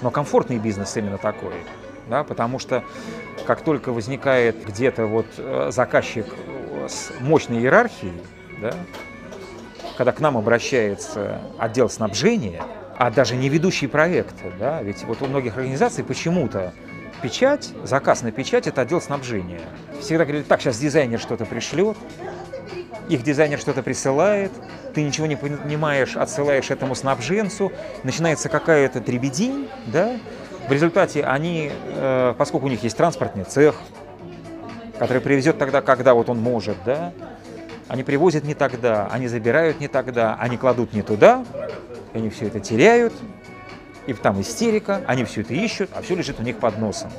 [0.00, 1.52] Но комфортный бизнес именно такой.
[2.08, 2.82] Да, потому что
[3.46, 6.24] как только возникает где-то вот э, заказчик
[6.88, 8.14] с мощной иерархией,
[8.62, 8.72] да,
[9.98, 12.62] когда к нам обращается отдел снабжения,
[12.98, 16.72] а даже не ведущий проекта, да, ведь вот у многих организаций почему-то
[17.22, 19.60] печать, заказ на печать– это отдел снабжения.
[20.00, 21.96] Всегда говорили, так, сейчас дизайнер что-то пришлет,
[23.08, 24.52] их дизайнер что-то присылает,
[24.94, 30.16] ты ничего не понимаешь, отсылаешь этому снабженцу, начинается какая-то требедень, да,
[30.68, 33.76] в результате они, э, поскольку у них есть транспортный цех,
[34.98, 37.12] который привезет тогда, когда вот он может, да,
[37.88, 41.44] они привозят не тогда, они забирают не тогда, они кладут не туда,
[42.14, 43.12] они все это теряют,
[44.06, 47.10] и там истерика, они все это ищут, а все лежит у них под носом.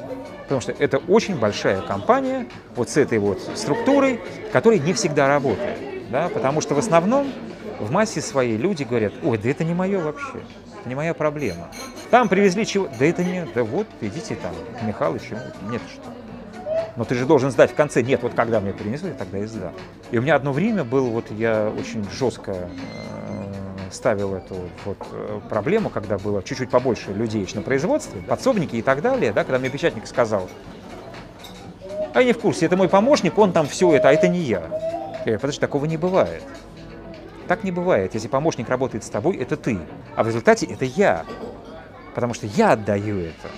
[0.44, 4.20] Потому что это очень большая компания вот с этой вот структурой,
[4.52, 5.78] которая не всегда работает.
[6.12, 6.30] Да?
[6.30, 7.32] Потому что в основном
[7.80, 10.42] в массе своей люди говорят, ой, да это не мое вообще,
[10.80, 11.70] это не моя проблема.
[12.12, 15.38] Там привезли чего, да это не, да вот, идите там к Михалычу,
[15.70, 16.23] нет что.
[16.96, 19.74] Но ты же должен сдать в конце, нет, вот когда мне принесли, тогда и сдам.
[20.12, 22.68] И у меня одно время было, вот я очень жестко э,
[23.92, 29.02] ставил эту вот э, проблему, когда было чуть-чуть побольше людей на производстве, подсобники и так
[29.02, 30.50] далее, да, когда мне печатник сказал,
[32.14, 34.40] а я не в курсе, это мой помощник, он там все это, а это не
[34.40, 34.62] я.
[34.62, 36.44] Я говорю, подожди, такого не бывает.
[37.48, 38.14] Так не бывает.
[38.14, 39.80] Если помощник работает с тобой, это ты.
[40.16, 41.26] А в результате это я.
[42.14, 43.50] Потому что я отдаю это.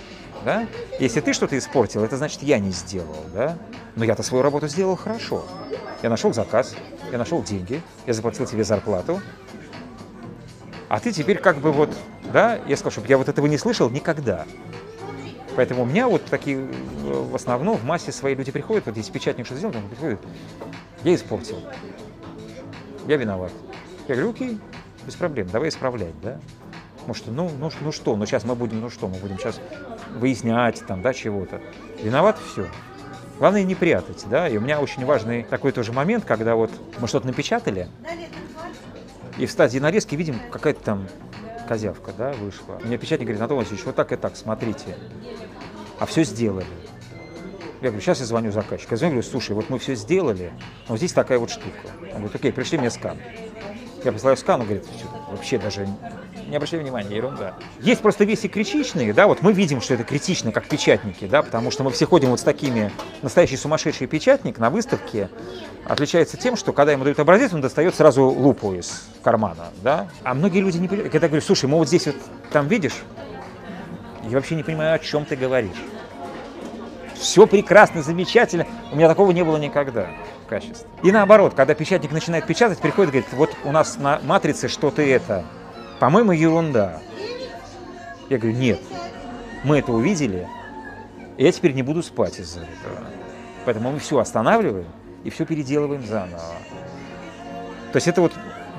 [0.46, 0.68] Да?
[1.00, 3.16] Если ты что-то испортил, это значит, я не сделал.
[3.34, 3.58] Да?
[3.96, 5.44] Но я-то свою работу сделал хорошо.
[6.04, 6.76] Я нашел заказ,
[7.10, 9.20] я нашел деньги, я заплатил тебе зарплату.
[10.88, 11.90] А ты теперь как бы вот,
[12.32, 14.46] да, я сказал, чтобы я вот этого не слышал никогда.
[15.56, 16.58] Поэтому у меня вот такие,
[17.02, 20.20] в основном, в массе свои люди приходят, вот если печатник что сделал, он приходит,
[21.02, 21.58] я испортил,
[23.08, 23.50] я виноват.
[24.06, 24.60] Я говорю, окей,
[25.06, 26.38] без проблем, давай исправлять, да.
[27.06, 29.60] Может, ну, ну, ну что, ну сейчас мы будем, ну что, мы будем сейчас
[30.14, 31.60] выяснять там, да, чего-то.
[32.02, 32.66] Виноват все.
[33.38, 34.48] Главное не прятать, да.
[34.48, 37.88] И у меня очень важный такой тоже момент, когда вот мы что-то напечатали,
[39.38, 41.06] и в стадии нарезки видим, какая-то там
[41.68, 42.80] козявка, да, вышла.
[42.82, 44.96] Мне печатник говорит, Анатолий Васильевич, вот так и так, смотрите.
[45.98, 46.66] А все сделали.
[47.82, 48.92] Я говорю, сейчас я звоню заказчику.
[48.92, 50.52] Я звоню, говорю, слушай, вот мы все сделали,
[50.88, 51.88] но здесь такая вот штука.
[52.00, 53.18] Он говорит, окей, пришли мне скан.
[54.02, 54.86] Я посылаю скан, он говорит,
[55.30, 55.86] вообще даже
[56.48, 57.54] не обращай внимания, ерунда.
[57.80, 61.70] Есть просто веси критичные, да, вот мы видим, что это критично, как печатники, да, потому
[61.70, 62.90] что мы все ходим вот с такими,
[63.22, 65.28] настоящий сумасшедший печатник на выставке
[65.84, 70.34] отличается тем, что когда ему дают образец, он достает сразу лупу из кармана, да, а
[70.34, 72.16] многие люди не понимают, когда говорю, слушай, мы вот здесь вот
[72.52, 73.02] там видишь,
[74.24, 75.76] я вообще не понимаю, о чем ты говоришь.
[77.14, 78.66] Все прекрасно, замечательно.
[78.92, 80.08] У меня такого не было никогда
[80.44, 80.86] в качестве.
[81.02, 85.00] И наоборот, когда печатник начинает печатать, приходит и говорит, вот у нас на матрице что-то
[85.00, 85.44] это
[85.98, 87.00] по-моему, ерунда.
[88.28, 88.80] Я говорю, нет,
[89.64, 90.46] мы это увидели,
[91.36, 93.06] и я теперь не буду спать из-за этого.
[93.64, 94.86] Поэтому мы все останавливаем
[95.24, 96.40] и все переделываем заново.
[97.92, 98.32] То есть это вот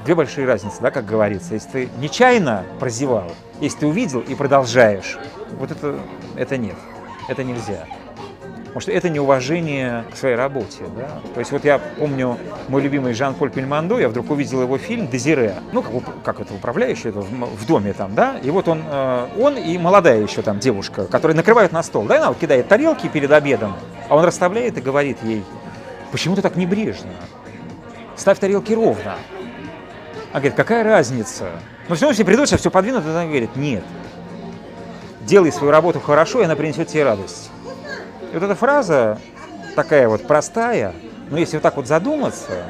[0.06, 1.54] две большие разницы, да, как говорится.
[1.54, 5.18] Если ты нечаянно прозевал, если ты увидел и продолжаешь,
[5.60, 6.00] вот это,
[6.36, 6.76] это нет,
[7.28, 7.86] это нельзя.
[8.78, 10.84] Потому что это неуважение к своей работе.
[10.96, 11.20] Да?
[11.34, 12.38] То есть вот я помню
[12.68, 17.10] мой любимый Жан-Поль Пельмондо, я вдруг увидел его фильм «Дезире», ну, как, как это управляющий
[17.10, 20.60] это, в, в доме там, да, и вот он, э, он и молодая еще там
[20.60, 23.74] девушка, которые накрывают на стол, да, и она вот кидает тарелки перед обедом,
[24.10, 25.44] а он расставляет и говорит ей,
[26.12, 27.10] почему ты так небрежно?
[28.16, 29.16] Ставь тарелки ровно.
[30.34, 31.50] Она говорит, какая разница?
[31.90, 33.84] Но все равно все придут, все подвинут, и она говорит, нет,
[35.22, 37.50] делай свою работу хорошо, и она принесет тебе радость.
[38.34, 39.20] Вот эта фраза
[39.76, 40.94] такая вот простая,
[41.30, 42.66] но если вот так вот задуматься,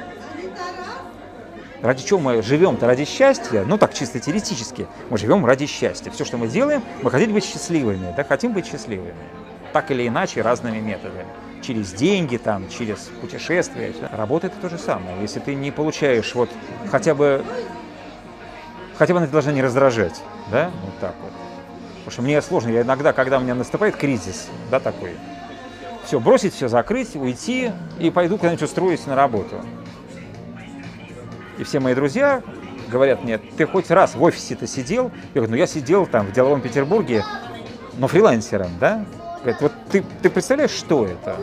[1.81, 6.11] ради чего мы живем-то ради счастья, ну так чисто теоретически, мы живем ради счастья.
[6.11, 9.13] Все, что мы делаем, мы хотим быть счастливыми, да, хотим быть счастливыми.
[9.73, 11.25] Так или иначе, разными методами.
[11.61, 13.93] Через деньги, там, через путешествия.
[14.11, 15.21] Работает то же самое.
[15.21, 16.49] Если ты не получаешь вот
[16.91, 17.43] хотя бы,
[18.97, 21.31] хотя бы она должна не раздражать, да, вот так вот.
[21.97, 25.11] Потому что мне сложно, я иногда, когда у меня наступает кризис, да, такой,
[26.07, 29.61] все, бросить все, закрыть, уйти и пойду куда-нибудь устроюсь на работу.
[31.57, 32.41] И все мои друзья
[32.87, 35.11] говорят мне, ты хоть раз в офисе-то сидел?
[35.33, 37.25] Я говорю, ну я сидел там в деловом Петербурге,
[37.97, 39.05] но фрилансером, да?
[39.41, 41.35] Говорят, вот ты, ты представляешь, что это?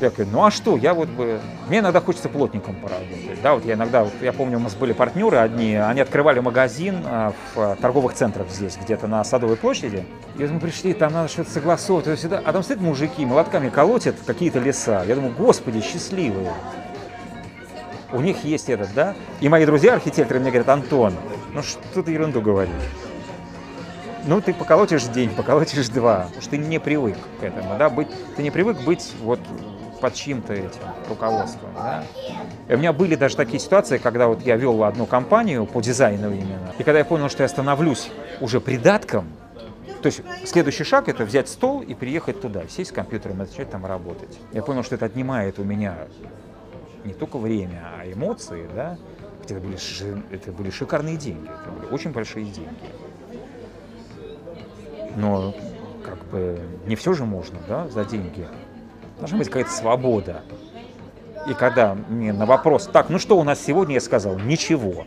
[0.00, 1.40] Я говорю, ну а что, я вот бы...
[1.68, 3.42] Мне иногда хочется плотником поработать.
[3.42, 7.02] Да, вот я иногда, вот я помню, у нас были партнеры одни, они открывали магазин
[7.04, 10.04] а, в а, торговых центрах здесь, где-то на Садовой площади.
[10.36, 12.40] И вот мы пришли, там надо что-то согласовывать, то сюда.
[12.44, 15.02] а там стоят мужики, молотками колотят какие-то леса.
[15.04, 16.52] Я думаю, господи, счастливые.
[18.12, 19.16] У них есть этот, да?
[19.40, 21.14] И мои друзья, архитекторы, мне говорят, Антон,
[21.52, 22.72] ну что ты ерунду говоришь?
[24.28, 28.08] ну, ты поколотишь день, поколотишь два, потому что ты не привык к этому, да, быть,
[28.36, 29.40] ты не привык быть вот
[30.00, 31.70] под чьим-то этим руководством.
[31.74, 32.04] Да?
[32.68, 36.32] И у меня были даже такие ситуации, когда вот я вел одну компанию по дизайну
[36.32, 39.26] именно, и когда я понял, что я становлюсь уже придатком,
[40.02, 43.70] то есть следующий шаг это взять стол и приехать туда, сесть с компьютером и начать
[43.70, 44.38] там работать.
[44.52, 45.96] Я понял, что это отнимает у меня
[47.04, 48.96] не только время, а эмоции, да,
[49.42, 49.76] это были,
[50.32, 52.68] это были шикарные деньги, это были очень большие деньги.
[55.16, 55.54] Но
[56.04, 58.46] как бы не все же можно, да, за деньги.
[59.18, 60.42] Должна быть какая-то свобода.
[61.48, 65.06] И когда мне на вопрос, так, ну что у нас сегодня, я сказал, ничего.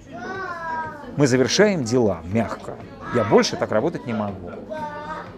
[1.17, 2.75] Мы завершаем дела мягко.
[3.13, 4.51] Я больше так работать не могу.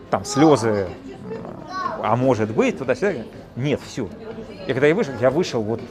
[0.10, 0.88] Там слезы,
[2.02, 3.24] а может быть, туда-сюда.
[3.56, 4.08] Нет, все.
[4.68, 5.82] И когда я вышел, я вышел вот,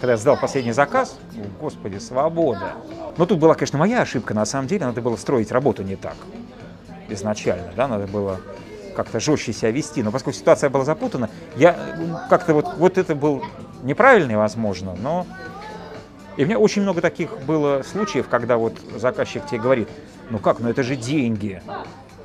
[0.00, 1.18] когда я сдал последний заказ,
[1.60, 2.74] господи, свобода.
[3.16, 4.34] Но тут была, конечно, моя ошибка.
[4.34, 6.16] На самом деле надо было строить работу не так
[7.12, 8.40] изначально, да, надо было
[8.94, 10.02] как-то жестче себя вести.
[10.02, 11.76] Но поскольку ситуация была запутана, я
[12.28, 13.44] как-то вот, вот это был
[13.82, 15.26] неправильный, возможно, но...
[16.38, 19.88] И у меня очень много таких было случаев, когда вот заказчик тебе говорит,
[20.30, 21.62] ну как, ну это же деньги.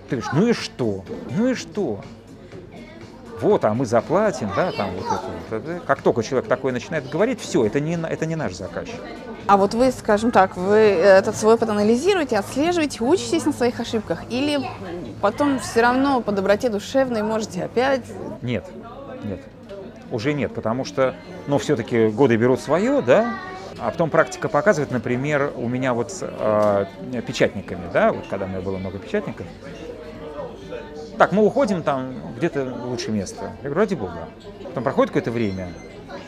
[0.09, 1.03] Ты говоришь, ну и что?
[1.31, 2.01] Ну и что?
[3.41, 5.59] Вот, а мы заплатим, да, там вот это.
[5.75, 5.83] Вот.
[5.85, 8.99] Как только человек такое начинает говорить, все, это не, это не наш заказчик.
[9.45, 14.23] А вот вы, скажем так, вы этот свой опыт анализируете, отслеживаете, учитесь на своих ошибках
[14.29, 14.59] или
[15.21, 18.03] потом все равно по доброте душевной можете опять?
[18.41, 18.65] Нет,
[19.23, 19.39] нет,
[20.11, 21.15] уже нет, потому что,
[21.47, 23.35] ну, все-таки годы берут свое, да,
[23.79, 26.85] а потом практика показывает, например, у меня вот с э,
[27.25, 29.45] печатниками, да, вот когда у меня было много печатников,
[31.17, 33.51] так, мы уходим там где-то в лучшее место.
[33.63, 34.29] Я говорю, ради бога.
[34.63, 35.73] Потом проходит какое-то время,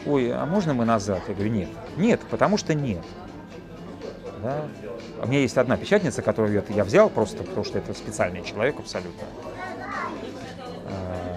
[0.06, 1.22] ой, а можно мы назад?
[1.28, 1.70] Я говорю, нет.
[1.98, 3.04] Нет, потому что нет.
[4.42, 4.66] Да?
[5.22, 9.26] У меня есть одна печатница, которую я взял просто потому, что это специальный человек абсолютно.
[10.88, 11.36] Э,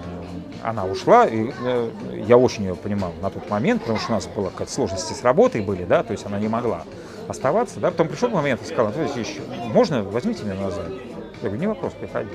[0.63, 1.91] она ушла, и э,
[2.25, 5.21] я очень ее понимал на тот момент, потому что у нас была какая-то сложности с
[5.21, 6.83] работой были, да, то есть она не могла
[7.27, 8.93] оставаться, да, потом пришел момент и сказал,
[9.73, 10.87] можно, возьмите меня назад.
[11.41, 12.29] Я говорю, не вопрос, приходи.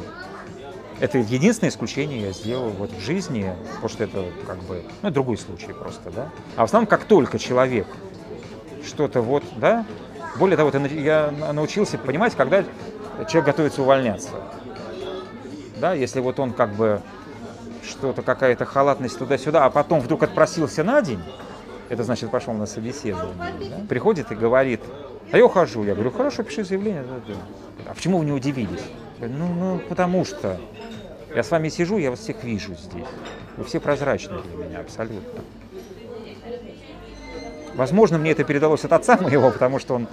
[1.00, 5.38] Это единственное исключение я сделал вот в жизни, потому что это как бы, ну, другой
[5.38, 6.30] случай просто, да.
[6.56, 7.86] А в основном, как только человек
[8.84, 9.84] что-то вот, да,
[10.38, 12.64] более того, я научился понимать, когда
[13.28, 14.30] человек готовится увольняться.
[15.76, 17.00] Да, если вот он как бы
[17.88, 21.22] что-то, какая-то халатность туда-сюда, а потом вдруг отпросился на день,
[21.88, 23.76] это значит пошел на собеседование, да?
[23.88, 24.80] приходит и говорит,
[25.30, 25.84] а я ухожу.
[25.84, 27.04] Я говорю, хорошо, пиши заявление.
[27.86, 28.82] А почему вы не удивились?
[29.20, 30.58] Ну, ну, потому что
[31.34, 33.06] я с вами сижу, я вас всех вижу здесь.
[33.56, 35.42] Вы все прозрачны для меня абсолютно.
[37.74, 40.08] Возможно, мне это передалось от отца моего, потому что он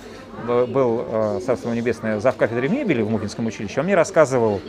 [0.47, 3.79] э, был, э, Царство Небесное, зав кафедры мебели в Мухинском училище.
[3.79, 4.61] Он мне рассказывал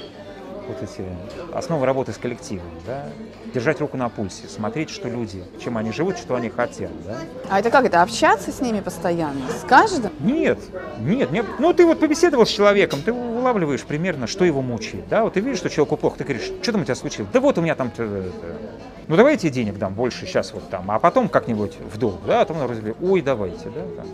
[0.69, 1.05] вот эти
[1.53, 3.07] основы работы с коллективом, да,
[3.55, 7.17] держать руку на пульсе, смотреть, что люди, чем они живут, что они хотят, да.
[7.49, 10.13] А это как это, общаться с ними постоянно, с каждым?
[10.21, 10.59] Нет,
[11.01, 11.47] нет, нет.
[11.59, 15.41] ну ты вот побеседовал с человеком, ты улавливаешь примерно, что его мучает, да, вот ты
[15.41, 17.31] видишь, что человеку плохо, ты говоришь, что там у тебя случилось?
[17.33, 21.29] Да вот у меня там, ну давайте денег дам больше сейчас вот там, а потом
[21.29, 24.07] как-нибудь в долг, да, а потом ой, давайте, да, там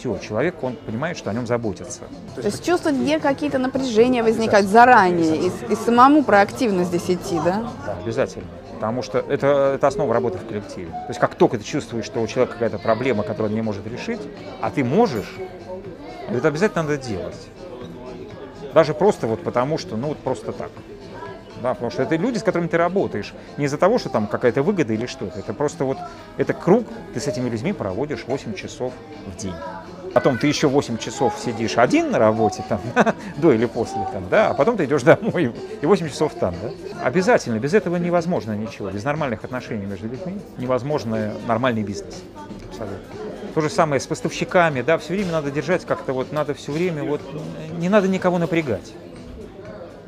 [0.00, 2.00] все, человек, он понимает, что о нем заботятся.
[2.34, 7.70] То, есть чувствовать, где какие-то напряжения возникают заранее, и, и самому проактивно здесь идти, да?
[7.84, 8.46] Да, обязательно.
[8.74, 10.90] Потому что это, это основа работы в коллективе.
[10.90, 13.86] То есть как только ты чувствуешь, что у человека какая-то проблема, которую он не может
[13.86, 14.20] решить,
[14.62, 15.36] а ты можешь,
[16.30, 17.36] это обязательно надо делать.
[18.72, 20.70] Даже просто вот потому, что, ну вот просто так.
[21.62, 23.34] Да, потому что это люди, с которыми ты работаешь.
[23.58, 25.40] Не из-за того, что там какая-то выгода или что-то.
[25.40, 25.98] Это просто вот,
[26.38, 28.94] это круг, ты с этими людьми проводишь 8 часов
[29.26, 29.54] в день.
[30.12, 32.80] Потом ты еще 8 часов сидишь один на работе, там,
[33.36, 36.70] до или после, там, да, а потом ты идешь домой и 8 часов там, да.
[37.04, 38.90] Обязательно, без этого невозможно ничего.
[38.90, 42.22] Без нормальных отношений между людьми невозможно нормальный бизнес.
[42.68, 42.98] Абсолютно.
[43.54, 47.02] То же самое с поставщиками, да, все время надо держать как-то вот, надо все время
[47.02, 47.20] вот,
[47.78, 48.92] не надо никого напрягать.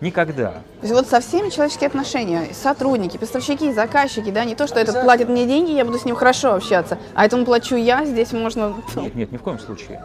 [0.02, 0.50] Никогда.
[0.50, 5.00] То есть вот со всеми человеческие отношения, сотрудники, поставщики, заказчики, да, не то, что этот
[5.00, 8.74] платит мне деньги, я буду с ним хорошо общаться, а этому плачу я, здесь можно...
[8.96, 10.02] Нет, нет, ни в коем случае.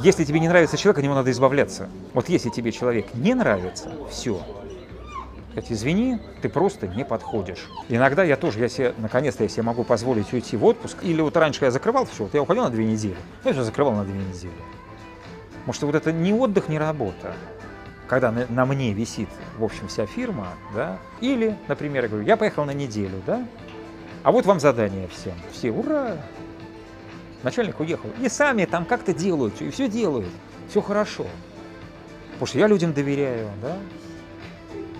[0.00, 1.88] Если тебе не нравится человек, от него надо избавляться.
[2.12, 4.42] Вот если тебе человек не нравится, все.
[5.52, 7.66] Сказать, извини, ты просто не подходишь.
[7.88, 10.98] Иногда я тоже, я себе, наконец-то, я себе могу позволить уйти в отпуск.
[11.00, 13.16] Или вот раньше я закрывал все, вот я уходил на две недели,
[13.46, 14.52] я уже закрывал на две недели.
[15.60, 17.34] Потому что вот это не отдых, не работа
[18.10, 22.36] когда на, на мне висит, в общем, вся фирма, да, или, например, я говорю, я
[22.36, 23.46] поехал на неделю, да,
[24.24, 25.34] а вот вам задание всем.
[25.52, 26.16] Все, ура!
[27.44, 28.10] Начальник уехал.
[28.20, 30.28] И сами там как-то делают, и все делают,
[30.68, 31.24] все хорошо.
[32.32, 33.76] Потому что я людям доверяю, да,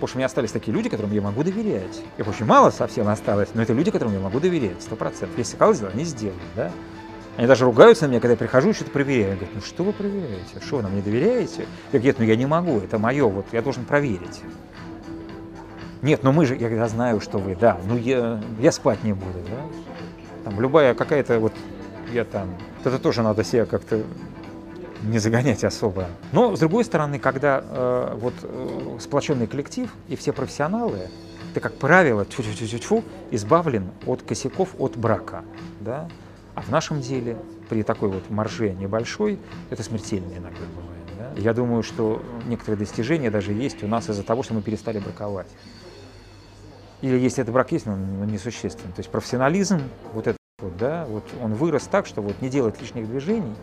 [0.01, 2.01] Потому что у меня остались такие люди, которым я могу доверять.
[2.17, 5.37] Их очень мало совсем осталось, но это люди, которым я могу доверять, сто процентов.
[5.37, 6.71] Если сказал, они сделают, да.
[7.37, 9.31] Они даже ругаются на меня, когда я прихожу и что-то проверяю.
[9.31, 10.59] Они говорят, ну что вы проверяете?
[10.65, 11.61] Что, вы нам не доверяете?
[11.91, 14.41] Я говорю, нет, ну я не могу, это мое, вот я должен проверить.
[16.01, 19.13] Нет, ну мы же, я, я знаю, что вы, да, ну я, я спать не
[19.13, 19.61] буду, да.
[20.43, 21.53] Там любая какая-то вот,
[22.11, 24.01] я там, это тоже надо себя как-то
[25.03, 26.07] не загонять особо.
[26.31, 31.09] Но, с другой стороны, когда э, вот э, сплоченный коллектив и все профессионалы,
[31.53, 35.43] ты, как правило, тьфу -тьфу -тьфу -тьфу, избавлен от косяков, от брака,
[35.79, 36.07] да.
[36.55, 37.37] А в нашем деле
[37.69, 39.39] при такой вот марже небольшой
[39.69, 41.35] это смертельно иногда бывает.
[41.35, 41.41] Да?
[41.41, 45.47] Я думаю, что некоторые достижения даже есть у нас из-за того, что мы перестали браковать.
[47.01, 48.93] Или если этот брак есть, но он несущественный.
[48.93, 49.81] То есть профессионализм,
[50.13, 53.55] вот этот вот, да, вот он вырос так, что вот не делать лишних движений,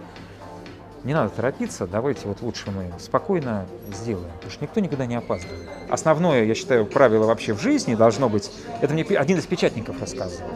[1.05, 5.68] не надо торопиться, давайте вот лучше мы спокойно сделаем, потому что никто никогда не опаздывает.
[5.89, 10.51] Основное, я считаю, правило вообще в жизни должно быть, это мне один из печатников рассказывал,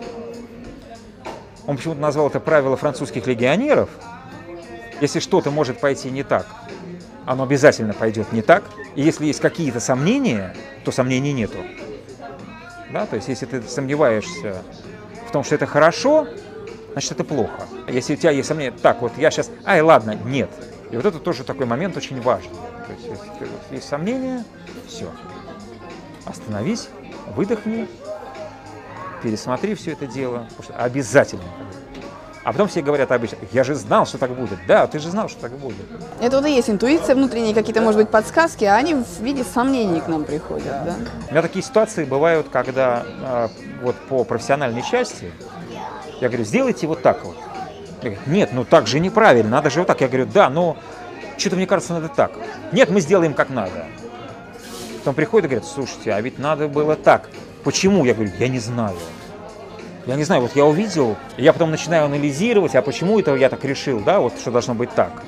[1.66, 3.88] он почему-то назвал это правило французских легионеров.
[5.00, 6.46] Если что-то может пойти не так,
[7.24, 8.64] оно обязательно пойдет не так.
[8.94, 10.54] И если есть какие-то сомнения,
[10.84, 11.58] то сомнений нету.
[12.92, 13.06] Да?
[13.06, 14.62] То есть если ты сомневаешься
[15.28, 16.26] в том, что это хорошо,
[16.92, 17.66] значит это плохо.
[17.88, 20.50] Если у тебя есть сомнения, так вот я сейчас, ай, ладно, нет.
[20.90, 22.50] И вот это тоже такой момент очень важный.
[22.86, 24.44] То есть если есть сомнения,
[24.86, 25.10] все.
[26.26, 26.88] Остановись,
[27.34, 27.88] выдохни,
[29.23, 30.47] пересмотри все это дело,
[30.77, 31.45] обязательно.
[32.45, 34.59] А потом все говорят обычно, я же знал, что так будет.
[34.66, 35.77] Да, ты же знал, что так будет.
[36.20, 40.01] Это вот и есть интуиция, внутренние какие-то, может быть, подсказки, а они в виде сомнений
[40.01, 40.85] к нам приходят, да?
[40.85, 40.97] да?
[41.29, 43.49] У меня такие ситуации бывают, когда э,
[43.83, 45.31] вот по профессиональной части
[46.20, 47.37] я говорю, сделайте вот так вот.
[48.01, 50.01] Говорит, нет, ну так же неправильно, надо же вот так.
[50.01, 50.77] Я говорю, да, но
[51.39, 52.33] что-то мне кажется, надо так.
[52.73, 53.87] Нет, мы сделаем как надо.
[54.99, 57.29] Потом приходит и говорит, слушайте, а ведь надо было так.
[57.64, 58.04] Почему?
[58.04, 58.96] Я говорю, я не знаю.
[60.06, 63.64] Я не знаю, вот я увидел, я потом начинаю анализировать, а почему это я так
[63.64, 65.22] решил, да, вот что должно быть так.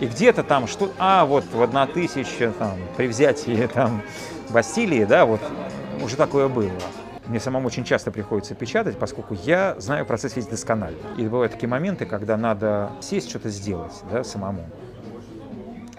[0.00, 4.02] И где-то там что, а вот в 1000 там при взятии там
[4.48, 5.40] Бастилии, да, вот
[6.02, 6.70] уже такое было.
[7.26, 10.96] Мне самому очень часто приходится печатать, поскольку я знаю процесс весь досконально.
[11.18, 14.64] И бывают такие моменты, когда надо сесть, что-то сделать, да, самому.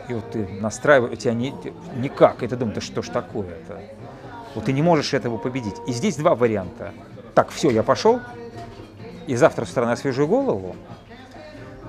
[0.08, 1.54] И вот ты настраиваешь, у тебя не,
[1.96, 3.80] никак, и ты думаешь, да что ж такое-то?
[4.56, 5.76] Вот ты не можешь этого победить.
[5.88, 6.94] И здесь два варианта.
[7.36, 8.20] Так, все, я пошел,
[9.28, 10.76] и завтра с утра свежую голову.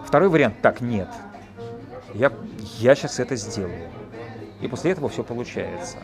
[0.07, 1.09] Второй вариант, так, нет,
[2.15, 2.33] я,
[2.79, 3.89] я сейчас это сделаю.
[4.61, 5.97] И после этого все получается.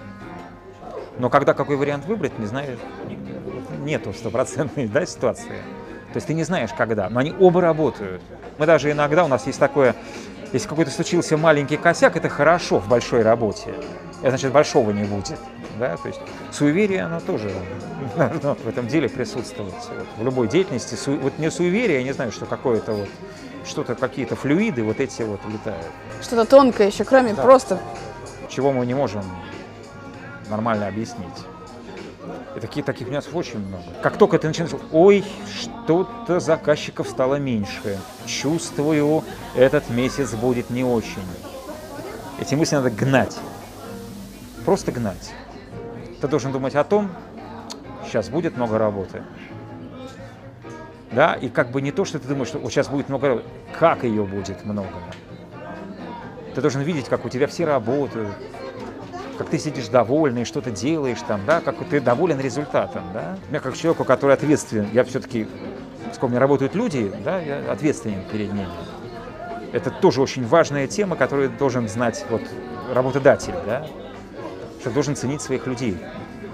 [1.19, 2.79] Но когда какой вариант выбрать, не знаю,
[3.81, 5.63] нету стопроцентной да, ситуации.
[6.13, 8.23] То есть ты не знаешь, когда, но они оба работают.
[8.59, 9.95] Мы даже иногда, у нас есть такое,
[10.53, 13.75] если какой-то случился маленький косяк, это хорошо в большой работе.
[14.21, 15.39] Это значит, большого не будет.
[15.79, 15.97] Да?
[15.97, 16.21] То есть
[16.53, 17.51] суеверие, оно тоже
[18.17, 19.75] должно в этом деле присутствовать.
[19.75, 20.95] Вот, в любой деятельности.
[20.95, 23.09] Су, вот не суеверие, я не знаю, что какое-то вот,
[23.67, 25.87] что-то, какие-то флюиды вот эти вот летают.
[26.23, 27.43] Что-то тонкое еще, кроме да.
[27.43, 27.81] просто...
[28.49, 29.25] Чего мы не можем
[30.49, 31.27] нормально объяснить.
[32.57, 33.85] И таких, таких нюансов очень много.
[34.03, 35.25] Как только ты начинаешь, ой,
[35.61, 39.25] что-то заказчиков стало меньше, чувствую,
[39.55, 41.23] этот месяц будет не очень.
[42.41, 43.37] Эти мысли надо гнать.
[44.65, 45.33] Просто гнать.
[46.27, 47.09] Ты должен думать о том,
[48.05, 49.23] сейчас будет много работы.
[51.13, 53.47] Да, и как бы не то, что ты думаешь, что вот сейчас будет много работы,
[53.79, 54.89] как ее будет много.
[56.53, 58.35] Ты должен видеть, как у тебя все работают,
[59.39, 63.39] как ты сидишь довольный, что-то делаешь там, да, как ты доволен результатом, да.
[63.53, 65.47] Я как человеку, который ответственен, я все-таки,
[66.13, 68.67] с кем работают люди, да, я ответственен перед ними.
[69.73, 72.43] Это тоже очень важная тема, которую должен знать вот
[72.93, 73.87] работодатель, да,
[74.87, 75.99] что должен ценить своих людей.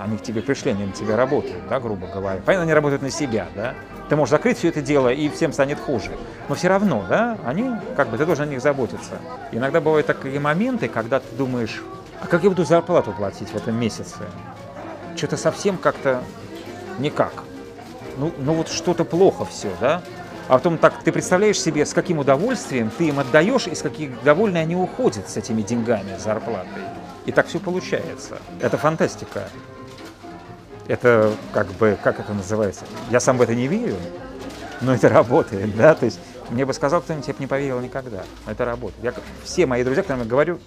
[0.00, 2.40] Они к тебе пришли, они на тебя работают, да, грубо говоря.
[2.40, 3.74] Понятно, они работают на себя, да.
[4.08, 6.12] Ты можешь закрыть все это дело, и всем станет хуже.
[6.48, 9.18] Но все равно, да, они, как бы, ты должен о них заботиться.
[9.52, 11.82] Иногда бывают такие моменты, когда ты думаешь,
[12.22, 14.20] а как я буду зарплату платить в этом месяце?
[15.14, 16.22] Что-то совсем как-то
[16.98, 17.44] никак.
[18.16, 20.00] Ну, ну вот что-то плохо все, да?
[20.48, 24.18] А потом так ты представляешь себе, с каким удовольствием ты им отдаешь и с каким
[24.24, 26.82] довольны они уходят с этими деньгами, зарплатой.
[27.26, 28.38] И так все получается.
[28.60, 29.48] Это фантастика.
[30.88, 32.84] Это как бы, как это называется?
[33.10, 33.96] Я сам в это не верю,
[34.80, 35.94] но это работает, да?
[35.94, 36.18] То есть
[36.50, 38.24] мне бы сказал кто-нибудь, я бы не поверил никогда.
[38.46, 39.02] Это работает.
[39.02, 39.14] Я,
[39.44, 40.58] все мои друзья, которым я говорю,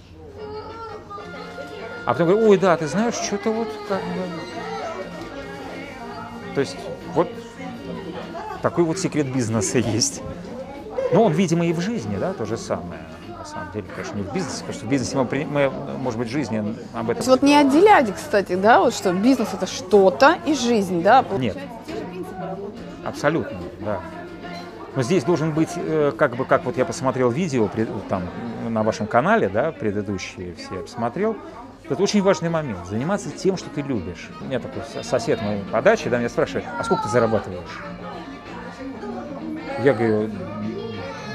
[2.06, 4.24] а потом говорю, ой, да, ты знаешь, что-то вот как бы...
[6.54, 6.78] То есть
[7.14, 7.30] вот
[8.66, 10.24] такой вот секрет бизнеса есть.
[11.14, 13.00] Ну, он, видимо, и в жизни, да, то же самое.
[13.28, 16.30] На самом деле, конечно, не в бизнесе, потому что в бизнесе мы, мы может быть,
[16.30, 17.24] в жизни об этом...
[17.26, 21.24] Вот не отделять, кстати, да, вот что бизнес это что-то и жизнь, да?
[21.38, 21.56] Нет.
[23.06, 24.00] Абсолютно, да.
[24.96, 27.70] Но здесь должен быть, э, как бы, как вот я посмотрел видео
[28.10, 28.24] там
[28.68, 31.38] на вашем канале, да, предыдущие все посмотрел,
[31.88, 32.88] это очень важный момент.
[32.88, 34.32] Заниматься тем, что ты любишь.
[34.42, 37.80] У меня такой сосед моей подачи, да, меня спрашивает, а сколько ты зарабатываешь?
[39.84, 40.30] Я говорю,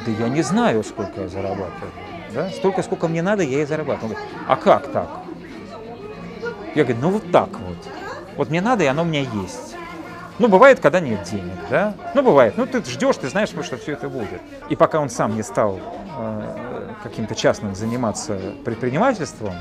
[0.06, 1.92] да я не знаю, сколько я зарабатываю.
[2.32, 2.50] Да?
[2.50, 4.16] Столько, сколько мне надо, я и зарабатываю.
[4.16, 5.08] Он говорит, а как так?
[6.74, 7.76] Я говорю, ну вот так вот.
[8.36, 9.76] Вот мне надо, и оно у меня есть.
[10.38, 11.94] Ну, бывает, когда нет денег, да?
[12.14, 12.54] Ну, бывает.
[12.56, 14.40] Ну, ты ждешь, ты знаешь, что все это будет.
[14.70, 15.78] И пока он сам не стал
[16.18, 19.52] э, каким-то частным заниматься предпринимательством,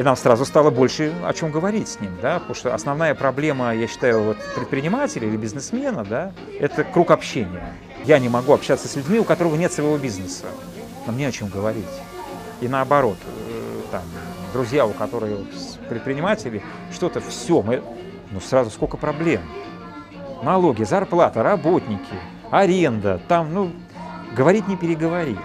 [0.00, 3.74] и нам сразу стало больше о чем говорить с ним, да, потому что основная проблема,
[3.74, 7.74] я считаю, вот предпринимателя или бизнесмена, да, это круг общения.
[8.06, 10.46] Я не могу общаться с людьми, у которых нет своего бизнеса.
[11.06, 11.84] Нам не о чем говорить.
[12.62, 14.00] И наоборот, э, там,
[14.54, 15.32] друзья, у которых
[15.90, 17.82] предприниматели, что-то все, мы,
[18.30, 19.42] ну сразу сколько проблем.
[20.42, 22.16] Налоги, зарплата, работники,
[22.50, 23.70] аренда, там, ну,
[24.34, 25.36] говорить не переговорить.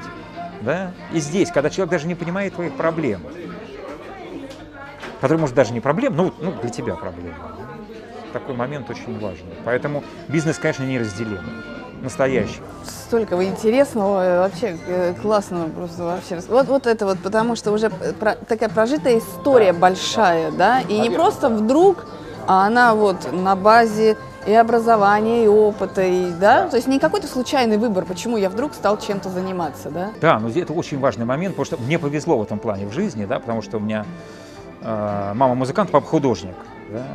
[0.61, 0.93] Да?
[1.11, 3.19] И здесь, когда человек даже не понимает твоих проблем,
[5.21, 7.35] который, может, даже не проблем, но ну, для тебя проблема.
[8.33, 9.53] Такой момент очень важный.
[9.63, 11.41] Поэтому бизнес, конечно, не разделен.
[12.01, 12.59] Настоящий.
[12.83, 16.39] Столько интересного, вообще э, классно просто вообще.
[16.49, 20.81] Вот, вот это вот, потому что уже про, такая прожитая история да, большая, да, да?
[20.81, 22.05] и не просто вдруг,
[22.47, 27.27] а она вот на базе и образования, и опыта, и, да, то есть не какой-то
[27.27, 30.11] случайный выбор, почему я вдруг стал чем-то заниматься, да?
[30.21, 33.25] Да, но это очень важный момент, потому что мне повезло в этом плане в жизни,
[33.25, 34.44] да, потому что у меня э,
[34.85, 36.55] мама музыкант, папа художник,
[36.91, 37.05] да.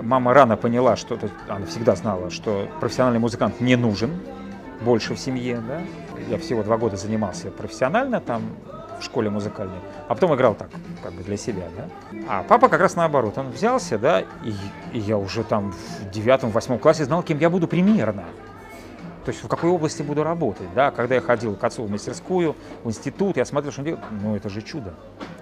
[0.00, 1.18] мама рано поняла, что
[1.48, 4.10] она всегда знала, что профессиональный музыкант не нужен
[4.82, 5.60] больше в семье.
[5.66, 5.80] Да?
[6.28, 8.42] Я всего два года занимался профессионально там
[9.00, 9.78] в школе музыкальной,
[10.08, 10.68] а потом играл так,
[11.02, 11.88] как бы для себя, да.
[12.28, 14.54] А папа как раз наоборот, он взялся, да, и,
[14.92, 18.24] и я уже там в девятом, восьмом классе знал, кем я буду примерно.
[19.24, 20.90] То есть в какой области буду работать, да.
[20.90, 24.34] Когда я ходил к отцу в мастерскую, в институт, я смотрел, что он делает, ну
[24.34, 24.94] это же чудо.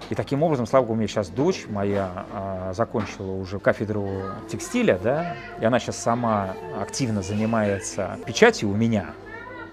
[0.09, 4.09] И таким образом, слава богу, у меня сейчас дочь моя а, закончила уже кафедру
[4.49, 9.11] текстиля, да, и она сейчас сама активно занимается печатью у меня,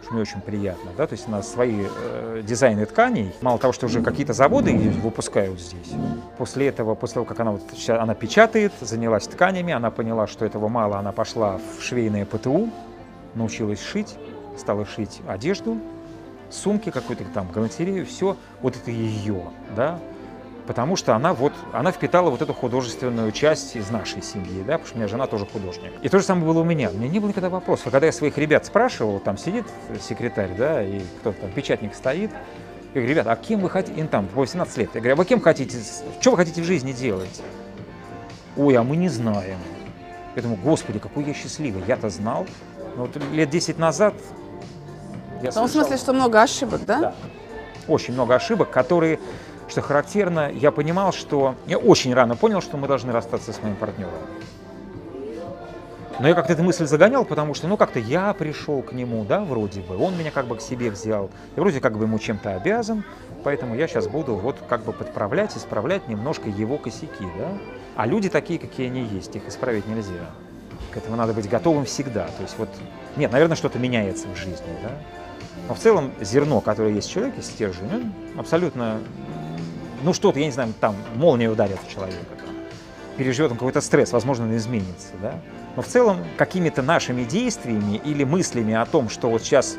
[0.03, 3.73] что мне очень приятно, да, то есть у нас свои э, дизайны тканей, мало того,
[3.73, 5.93] что уже какие-то заводы выпускают здесь,
[6.39, 10.69] после этого, после того, как она, вот, она печатает, занялась тканями, она поняла, что этого
[10.69, 12.71] мало, она пошла в швейное ПТУ,
[13.39, 14.17] научилась шить,
[14.57, 15.79] стала шить одежду,
[16.51, 19.43] сумки какой-то там, галантерею, все, вот это ее,
[19.77, 19.99] да,
[20.67, 24.87] потому что она вот, она впитала вот эту художественную часть из нашей семьи, да, потому
[24.87, 25.93] что у меня жена тоже художник.
[26.03, 26.91] И то же самое было у меня.
[26.91, 27.91] У меня не было никогда вопросов.
[27.91, 29.65] Когда я своих ребят спрашивал, там сидит
[30.01, 32.31] секретарь, да, и кто-то там, печатник стоит,
[32.95, 35.25] я говорю, ребят, а кем вы хотите, им там 18 лет, я говорю, а вы
[35.25, 35.79] кем хотите,
[36.21, 37.43] что вы хотите в жизни делать?
[38.57, 39.59] Ой, а мы не знаем.
[40.37, 42.47] Я думаю, господи, какой я счастливый, я-то знал.
[42.99, 44.13] Но вот лет 10 назад
[45.41, 46.99] я В том смысле, что много ошибок, да?
[46.99, 47.15] Да.
[47.87, 49.21] Очень много ошибок, которые
[49.69, 51.55] что характерно, я понимал, что...
[51.67, 54.15] Я очень рано понял, что мы должны расстаться с моим партнером.
[56.19, 59.41] Но я как-то эту мысль загонял, потому что, ну, как-то я пришел к нему, да,
[59.45, 62.57] вроде бы, он меня как бы к себе взял, я вроде как бы ему чем-то
[62.57, 63.05] обязан,
[63.45, 67.51] поэтому я сейчас буду вот как бы подправлять, исправлять немножко его косяки, да.
[67.95, 70.31] А люди такие, какие они есть, их исправить нельзя.
[70.93, 72.27] К этому надо быть готовым всегда.
[72.27, 72.69] То есть вот,
[73.17, 74.91] нет, наверное, что-то меняется в жизни, да.
[75.69, 79.01] Но в целом зерно, которое есть в человеке, стержень, он абсолютно
[80.03, 82.55] ну что-то, я не знаю, там молния ударит в человека, там,
[83.17, 85.35] переживет он какой-то стресс, возможно, он изменится, да.
[85.77, 89.77] Но в целом какими-то нашими действиями или мыслями о том, что вот сейчас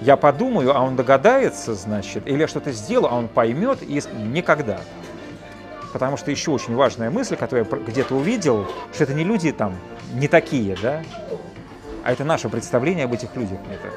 [0.00, 4.80] я подумаю, а он догадается, значит, или я что-то сделаю, а он поймет, и никогда.
[5.92, 9.76] Потому что еще очень важная мысль, которую я где-то увидел, что это не люди там
[10.14, 11.02] не такие, да,
[12.04, 13.58] а это наше представление об этих людях.
[13.70, 13.92] Это,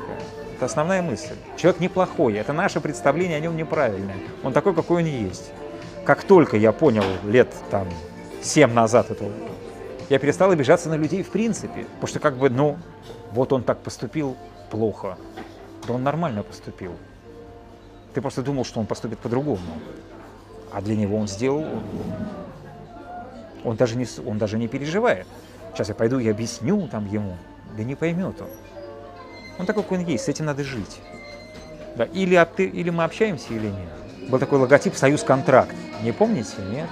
[0.55, 1.35] это основная мысль.
[1.57, 4.15] Человек неплохой, это наше представление о нем неправильное.
[4.43, 5.51] Он такой, какой он есть.
[6.05, 7.87] Как только я понял лет там
[8.41, 9.25] семь назад это,
[10.09, 11.83] я перестал обижаться на людей в принципе.
[11.83, 12.77] Потому что как бы, ну,
[13.33, 14.37] вот он так поступил
[14.71, 15.17] плохо.
[15.85, 16.93] Да он нормально поступил.
[18.13, 19.59] Ты просто думал, что он поступит по-другому.
[20.71, 21.65] А для него он сделал...
[23.63, 25.27] Он даже, не, он даже не переживает.
[25.77, 27.37] Сейчас я пойду и объясню там ему.
[27.77, 28.47] Да не поймет он.
[29.59, 30.99] Он такой, какой он есть, с этим надо жить.
[31.95, 34.27] Да, или, или мы общаемся, или нет.
[34.27, 35.75] Был такой логотип «Союз Контракт».
[36.01, 36.55] Не помните?
[36.71, 36.89] Нет?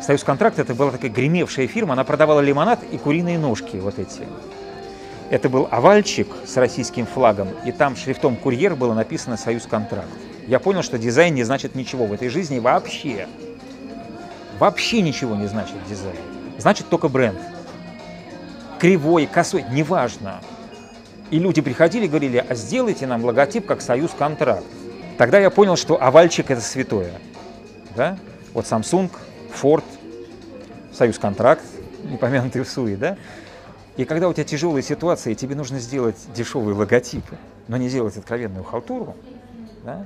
[0.00, 4.22] «Союз Контракт» это была такая гремевшая фирма, она продавала лимонад и куриные ножки вот эти.
[5.28, 10.08] Это был овальчик с российским флагом, и там шрифтом «Курьер» было написано «Союз Контракт».
[10.46, 13.28] Я понял, что дизайн не значит ничего в этой жизни вообще.
[14.58, 16.16] Вообще ничего не значит дизайн.
[16.56, 17.38] Значит только бренд.
[18.84, 20.42] Кривой, косой, неважно.
[21.30, 24.66] И люди приходили и говорили, а сделайте нам логотип как союз контракт.
[25.16, 27.12] Тогда я понял, что овальчик это святое.
[27.96, 28.18] Да?
[28.52, 29.10] Вот Samsung,
[29.58, 29.84] Ford,
[30.92, 31.64] союз контракт,
[32.12, 33.16] упомянутый в СУИ, да?
[33.96, 38.18] И когда у тебя тяжелая ситуация, и тебе нужно сделать дешевые логотипы, но не сделать
[38.18, 39.16] откровенную халтуру,
[39.82, 40.04] да?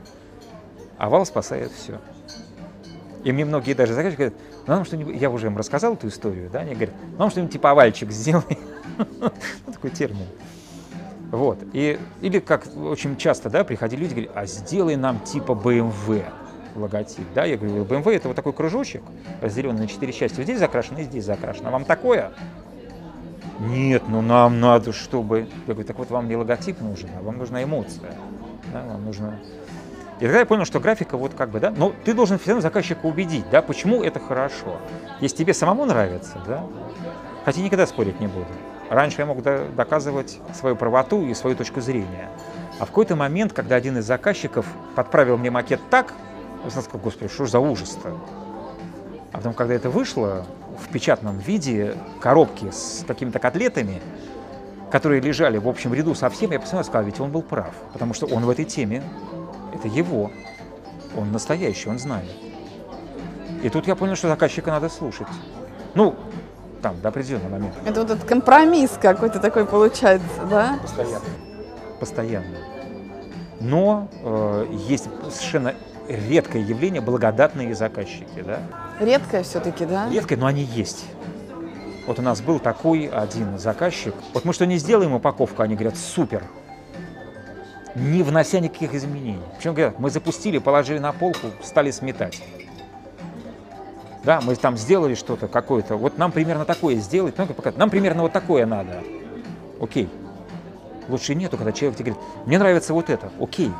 [0.99, 1.99] овал спасает все.
[3.25, 4.35] И мне многие даже заказчики говорят,
[4.67, 7.53] ну нам что-нибудь, я уже им рассказал эту историю, да, они говорят, ну нам что-нибудь
[7.53, 8.59] типа овальчик сделай.
[9.21, 10.27] Ну, такой термин.
[11.31, 11.59] Вот.
[11.73, 16.25] И, или как очень часто да, приходили люди, говорят, а сделай нам типа BMW
[16.75, 17.27] логотип.
[17.35, 17.45] Да?
[17.45, 19.03] Я говорю, BMW это вот такой кружочек,
[19.41, 20.43] разделенный на четыре части.
[20.43, 21.69] Здесь закрашено и здесь закрашено.
[21.69, 22.33] А вам такое?
[23.61, 25.49] Нет, ну нам надо, чтобы...
[25.67, 28.11] Я говорю, так вот вам не логотип нужен, а вам нужна эмоция.
[28.73, 28.83] Да?
[28.83, 29.39] Вам нужно...
[30.19, 32.63] И тогда я понял, что графика вот как бы, да, но ты должен все равно
[32.63, 34.79] заказчика убедить, да, почему это хорошо.
[35.21, 36.65] Если тебе самому нравится, да,
[37.45, 38.47] хотя никогда спорить не буду.
[38.91, 42.31] Раньше я мог доказывать свою правоту и свою точку зрения.
[42.81, 46.15] А в какой-то момент, когда один из заказчиков подправил мне макет так,
[46.65, 48.17] я сказал, господи, что ж за ужас-то?
[49.33, 50.47] А потом, когда это вышло
[50.83, 54.01] в печатном виде, коробки с какими-то котлетами,
[54.91, 58.15] которые лежали в общем ряду совсем, я посмотрел и сказал, ведь он был прав, потому
[58.15, 59.03] что он в этой теме,
[59.79, 60.31] это его,
[61.17, 62.31] он настоящий, он знает.
[63.63, 65.27] И тут я понял, что заказчика надо слушать.
[65.95, 66.15] Ну,
[66.83, 67.79] там, до определенного момента.
[67.85, 70.79] Это вот этот компромисс какой-то такой получается, да?
[70.83, 71.25] Постоянно.
[71.99, 72.57] Постоянно.
[73.61, 75.75] Но э, есть совершенно
[76.09, 78.61] редкое явление благодатные заказчики, да?
[79.01, 80.09] Редкое все-таки, да?
[80.11, 81.05] Редкое, но они есть.
[82.07, 84.15] Вот у нас был такой один заказчик.
[84.33, 86.43] Вот мы что не сделаем упаковку, они говорят, супер.
[87.95, 89.43] Не внося никаких изменений.
[89.57, 92.43] Причем говорят, мы запустили, положили на полку, стали сметать.
[94.25, 95.97] Да, мы там сделали что-то какое-то.
[95.97, 97.35] Вот нам примерно такое сделать.
[97.77, 99.03] Нам примерно вот такое надо.
[99.81, 100.09] Окей.
[101.09, 103.31] Лучше нету, когда человек тебе говорит, мне нравится вот это.
[103.41, 103.73] Окей.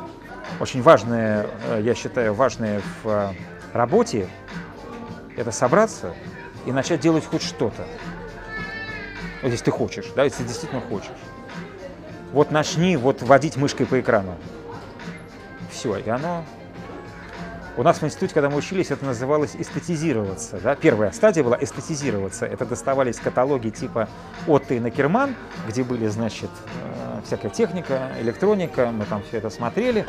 [0.59, 3.33] Очень важное, э, я считаю, важное в э,
[3.73, 4.27] работе
[5.37, 6.13] это собраться
[6.65, 7.85] и начать делать хоть что-то.
[9.41, 11.11] Вот если ты хочешь, да, если ты действительно хочешь.
[12.31, 14.35] Вот начни вот водить мышкой по экрану.
[15.71, 16.43] Все, и оно
[17.79, 20.59] у нас в институте, когда мы учились, это называлось эстетизироваться.
[20.61, 20.75] Да?
[20.75, 22.45] Первая стадия была эстетизироваться.
[22.45, 24.09] Это доставались каталоги типа
[24.47, 25.33] Отто и Накерман,
[25.65, 26.49] где были, значит,
[26.83, 30.05] э, всякая техника, электроника, мы там все это смотрели,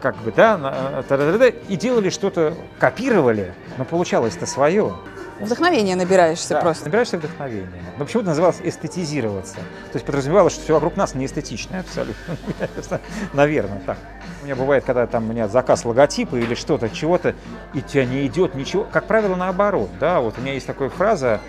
[0.00, 4.94] как бы, да, э, и делали что-то, копировали, но получалось-то свое.
[5.40, 6.84] Вдохновение набираешься да, просто.
[6.84, 7.82] Набираешься вдохновение.
[7.96, 9.56] Но почему-то называлось эстетизироваться.
[9.56, 12.36] То есть подразумевалось, что все вокруг нас не эстетичное абсолютно.
[13.32, 13.96] Наверное, так.
[14.42, 17.34] У меня бывает, когда там у меня заказ логотипа или что-то, чего-то,
[17.72, 18.84] и тебя не идет ничего.
[18.84, 19.90] Как правило, наоборот.
[19.98, 21.40] Да, вот у меня есть такая фраза,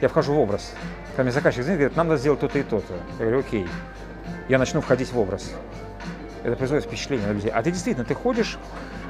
[0.00, 0.72] я вхожу в образ.
[1.10, 2.94] Когда мне заказчик звонит, говорит, нам надо сделать то-то и то-то.
[3.18, 3.66] Я говорю, окей.
[4.48, 5.52] Я начну входить в образ.
[6.44, 7.50] Это производит впечатление на людей.
[7.50, 8.58] А ты действительно, ты ходишь,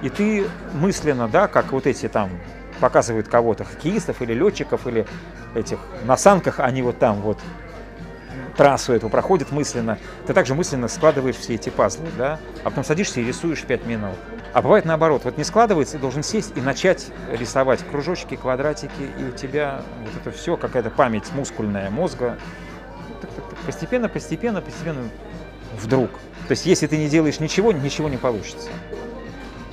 [0.02, 2.30] и ты мысленно, да, как вот эти там
[2.80, 5.06] показывают кого-то, хоккеистов или летчиков, или
[5.54, 7.38] этих на санках, они вот там вот
[8.56, 13.20] трассу эту проходят мысленно, ты также мысленно складываешь все эти пазлы, да, а потом садишься
[13.20, 14.16] и рисуешь 5 минут.
[14.52, 19.24] А бывает наоборот, вот не складывается, ты должен сесть и начать рисовать кружочки, квадратики, и
[19.24, 22.36] у тебя вот это все, какая-то память мускульная мозга,
[23.64, 25.08] постепенно, постепенно, постепенно
[25.80, 26.10] вдруг.
[26.48, 28.70] То есть если ты не делаешь ничего, ничего не получится.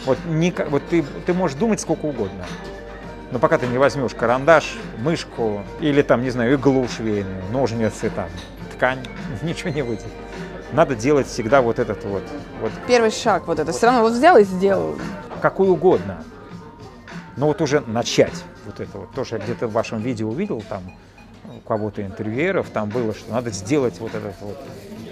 [0.06, 2.45] Вот, не, вот ты, ты можешь думать сколько угодно,
[3.32, 8.30] но пока ты не возьмешь карандаш, мышку или там, не знаю, иглу швейную, ножницы, там,
[8.73, 8.99] ткань,
[9.41, 10.05] ничего не выйдет.
[10.71, 12.23] Надо делать всегда вот этот вот.
[12.59, 12.71] вот.
[12.88, 13.71] Первый шаг вот это.
[13.71, 13.78] Вот.
[13.78, 14.97] Все равно вот взял и сделал.
[15.41, 16.23] Какой угодно.
[17.38, 19.11] Но вот уже начать вот это вот.
[19.11, 20.84] Тоже я где-то в вашем видео увидел, там
[21.45, 24.57] у кого-то интервьюеров, там было, что надо сделать вот этот вот.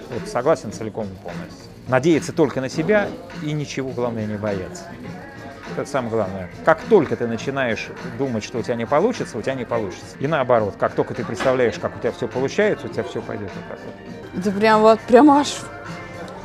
[0.10, 1.72] Вот согласен целиком и полностью.
[1.88, 3.10] Надеяться только на себя
[3.42, 4.84] и ничего, главное, не бояться.
[5.72, 6.50] Это самое главное.
[6.66, 7.88] Как только ты начинаешь
[8.18, 10.16] думать, что у тебя не получится, у тебя не получится.
[10.20, 13.50] И наоборот, как только ты представляешь, как у тебя все получается, у тебя все пойдет
[13.56, 14.40] вот так вот.
[14.40, 15.48] Это прям вот, прям аж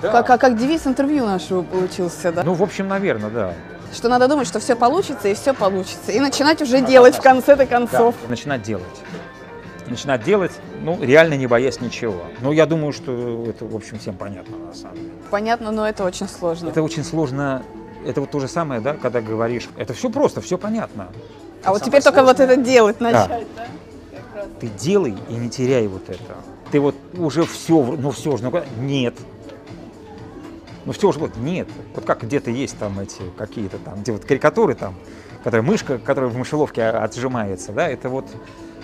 [0.03, 0.13] да.
[0.13, 2.43] как, как, как девиз интервью нашего получился, да?
[2.43, 3.55] Ну, в общем, наверное, да.
[3.93, 6.13] Что надо думать, что все получится, и все получится.
[6.13, 8.15] И начинать уже делать в конце-то концов.
[8.23, 8.85] Да, начинать делать.
[9.87, 10.53] Начинать делать,
[10.83, 12.23] ну, реально не боясь ничего.
[12.41, 15.11] Ну, я думаю, что это, в общем, всем понятно, на самом деле.
[15.31, 16.69] Понятно, но это очень сложно.
[16.69, 17.63] Это очень сложно
[18.07, 21.09] это вот то же самое, да, когда говоришь, это все просто, все понятно.
[21.09, 22.25] А это вот теперь сложное.
[22.25, 23.67] только вот это делать начать, да?
[24.35, 24.45] да?
[24.61, 26.37] Ты делай и не теряй вот это.
[26.71, 29.15] Ты вот уже все, ну все же, ну нет.
[30.85, 31.69] Ну все же, вот нет.
[31.95, 34.95] Вот как где-то есть там эти какие-то там, где вот карикатуры там,
[35.45, 38.27] которая мышка, которая в мышеловке отжимается, да, это вот,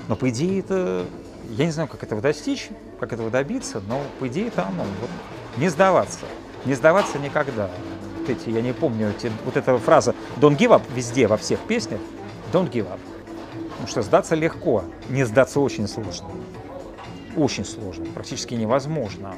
[0.08, 1.06] но по идее это,
[1.50, 2.68] я не знаю, как этого достичь,
[3.00, 5.10] как этого добиться, но по идее это оно, вот,
[5.56, 6.20] не сдаваться,
[6.64, 7.70] не сдаваться никогда
[8.24, 11.60] вот эти, я не помню, эти, вот эта фраза «don't give up» везде, во всех
[11.60, 12.00] песнях,
[12.52, 12.98] «don't give up».
[13.70, 16.28] Потому что сдаться легко, не сдаться очень сложно.
[17.36, 19.34] Очень сложно, практически невозможно.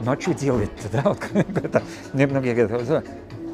[0.00, 1.02] Ну а что делать-то, да?
[1.04, 1.18] Вот,
[1.62, 1.82] это,
[2.12, 3.04] многие говорят,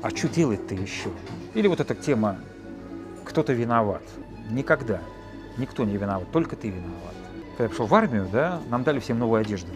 [0.02, 1.10] а что делать-то еще?
[1.54, 2.38] Или вот эта тема
[3.24, 4.02] «кто-то виноват».
[4.50, 5.00] Никогда.
[5.58, 7.14] Никто не виноват, только ты виноват.
[7.50, 9.68] Когда я пришел в армию, да, нам дали всем новую одежду.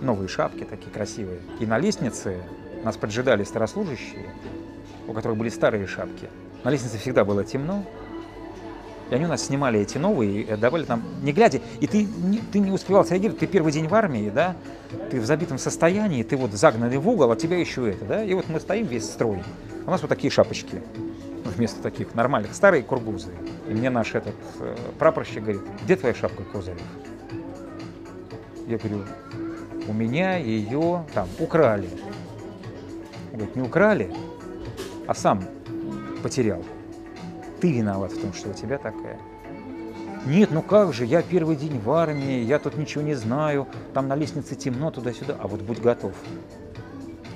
[0.00, 1.40] Новые шапки такие красивые.
[1.60, 2.42] И на лестнице
[2.84, 4.34] нас поджидали старослужащие,
[5.06, 6.28] у которых были старые шапки.
[6.64, 7.84] На лестнице всегда было темно,
[9.10, 11.60] и они у нас снимали эти новые и отдавали нам, не глядя.
[11.80, 14.54] И ты не, ты не успевал среагировать, ты первый день в армии, да,
[15.10, 18.24] ты в забитом состоянии, ты вот загнанный в угол, а тебя еще это, да.
[18.24, 19.42] И вот мы стоим весь строй,
[19.86, 20.80] у нас вот такие шапочки
[21.44, 23.32] вместо таких нормальных, старые кургузы.
[23.68, 26.80] И мне наш этот э, прапорщик говорит, где твоя шапка, Козырев?
[28.68, 29.04] Я говорю,
[29.88, 31.88] у меня ее там украли.
[33.40, 34.14] Говорит, не украли,
[35.06, 35.42] а сам
[36.22, 36.62] потерял.
[37.62, 39.18] Ты виноват в том, что у тебя такая.
[40.26, 44.08] Нет, ну как же, я первый день в армии, я тут ничего не знаю, там
[44.08, 46.12] на лестнице темно туда-сюда, а вот будь готов.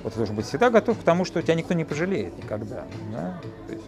[0.03, 2.85] Вот ты должен быть всегда готов к тому, что тебя никто не пожалеет никогда.
[3.11, 3.41] Да?
[3.69, 3.87] То есть,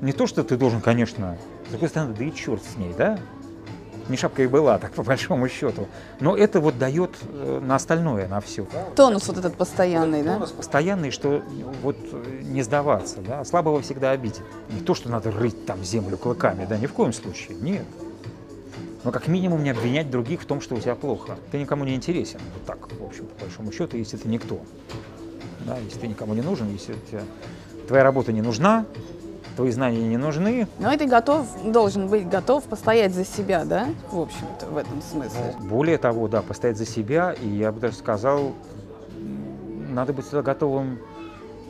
[0.00, 3.20] не то, что ты должен, конечно, с другой стороны, да и черт с ней, да?
[4.08, 5.88] Не шапка и была, так по большому счету.
[6.20, 8.66] Но это вот дает э, на остальное, на все.
[8.96, 10.34] Тонус вот этот постоянный, да?
[10.34, 11.42] Тонус постоянный, что
[11.82, 11.96] вот
[12.42, 13.44] не сдаваться, да.
[13.44, 14.42] Слабого всегда обидит.
[14.70, 17.84] Не то, что надо рыть там землю клыками, да, ни в коем случае, нет.
[19.04, 21.36] но как минимум не обвинять других в том, что у тебя плохо.
[21.50, 22.40] Ты никому не интересен.
[22.54, 24.60] Вот так, в общем, по большому счету, если ты никто.
[25.66, 27.22] Да, если ты никому не нужен, если тебя,
[27.88, 28.84] твоя работа не нужна,
[29.56, 30.66] твои знания не нужны.
[30.78, 35.54] Но ты готов, должен быть готов постоять за себя, да, в общем-то, в этом смысле.
[35.60, 38.52] Более того, да, постоять за себя, и я бы даже сказал,
[39.90, 40.98] надо быть всегда готовым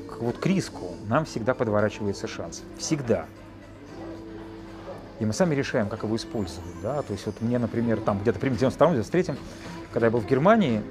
[0.09, 0.87] к, вот, к риску.
[1.09, 2.63] Нам всегда подворачивается шанс.
[2.79, 3.27] Всегда.
[5.21, 6.81] И мы сами решаем, как его использовать.
[6.83, 7.03] Да?
[7.03, 9.37] То есть вот мне, например, там где-то при 92-93,
[9.93, 10.83] когда я был в Германии,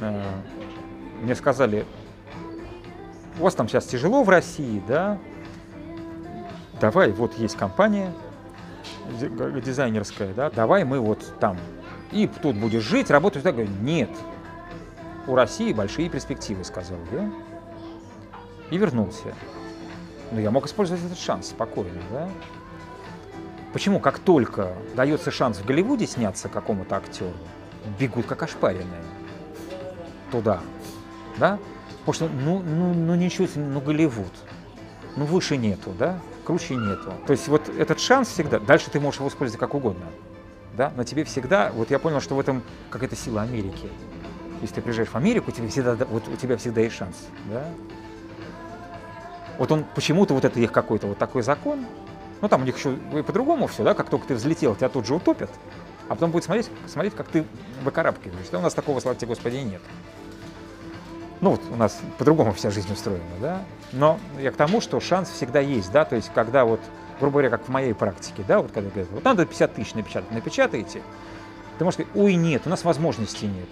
[0.00, 0.22] э,
[1.22, 1.86] мне сказали,
[3.38, 5.18] у вас там сейчас тяжело в России, да,
[6.80, 8.12] давай, вот есть компания
[9.18, 11.58] дизайнерская, да, давай мы вот там,
[12.12, 13.44] и тут будешь жить, работать.
[13.44, 14.10] Я нет,
[15.26, 17.30] у России большие перспективы, сказал я,
[18.70, 19.34] и вернулся.
[20.30, 22.28] Но я мог использовать этот шанс спокойно, да.
[23.72, 27.32] Почему, как только дается шанс в Голливуде сняться какому-то актеру,
[27.98, 29.02] бегут как ошпаренные
[30.30, 30.60] туда,
[31.38, 31.58] да?
[32.04, 34.32] Потому что, ну, ну, ну ничего, ну Голливуд,
[35.16, 36.20] ну выше нету, да?
[36.44, 37.12] Круче нету.
[37.26, 40.06] То есть вот этот шанс всегда, дальше ты можешь его использовать как угодно,
[40.76, 43.88] да, но тебе всегда, вот я понял, что в этом какая-то сила Америки.
[44.60, 47.16] Если ты приезжаешь в Америку, тебе всегда, вот у тебя всегда есть шанс,
[47.50, 47.64] да.
[49.58, 51.84] Вот он почему-то вот это их какой-то вот такой закон,
[52.40, 55.14] ну там у них еще по-другому все, да, как только ты взлетел, тебя тут же
[55.14, 55.50] утопят,
[56.08, 57.44] а потом будет смотреть, смотреть как ты
[57.82, 58.52] выкарабкиваешься.
[58.52, 59.80] Да, у нас такого, слава тебе Господи, нет.
[61.44, 63.60] Ну, вот у нас по-другому вся жизнь устроена, да.
[63.92, 66.80] Но я к тому, что шанс всегда есть, да, то есть когда вот,
[67.20, 70.30] грубо говоря, как в моей практике, да, вот когда говорят, вот надо 50 тысяч напечатать,
[70.30, 71.02] напечатаете,
[71.76, 73.68] ты можешь сказать, ой, нет, у нас возможностей нет.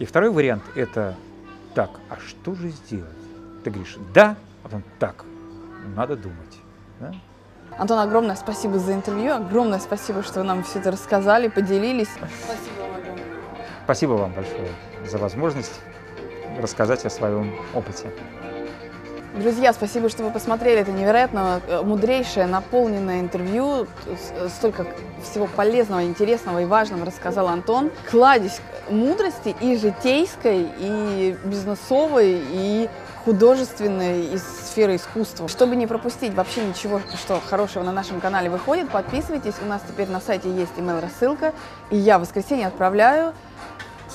[0.00, 1.14] И второй вариант– это
[1.76, 3.06] так, а что же сделать?
[3.62, 4.34] Ты говоришь, да,
[4.64, 5.24] а потом так,
[5.94, 6.58] надо думать.
[6.98, 7.14] Да?
[7.78, 12.08] Антон, огромное спасибо за интервью, огромное спасибо, что вы нам все это рассказали, поделились.
[12.08, 13.24] Спасибо вам огромное.
[13.84, 14.70] Спасибо вам большое
[15.08, 15.80] за возможность
[16.60, 18.10] рассказать о своем опыте.
[19.36, 23.86] Друзья, спасибо, что вы посмотрели это невероятно э, мудрейшее, наполненное интервью.
[24.48, 24.86] Столько
[25.22, 27.90] всего полезного, интересного и важного рассказал Антон.
[28.10, 32.88] Кладезь мудрости и житейской, и бизнесовой, и
[33.26, 35.48] художественной, из сферы искусства.
[35.48, 39.54] Чтобы не пропустить вообще ничего, что хорошего на нашем канале выходит, подписывайтесь.
[39.62, 41.52] У нас теперь на сайте есть email-рассылка,
[41.90, 43.34] и я в воскресенье отправляю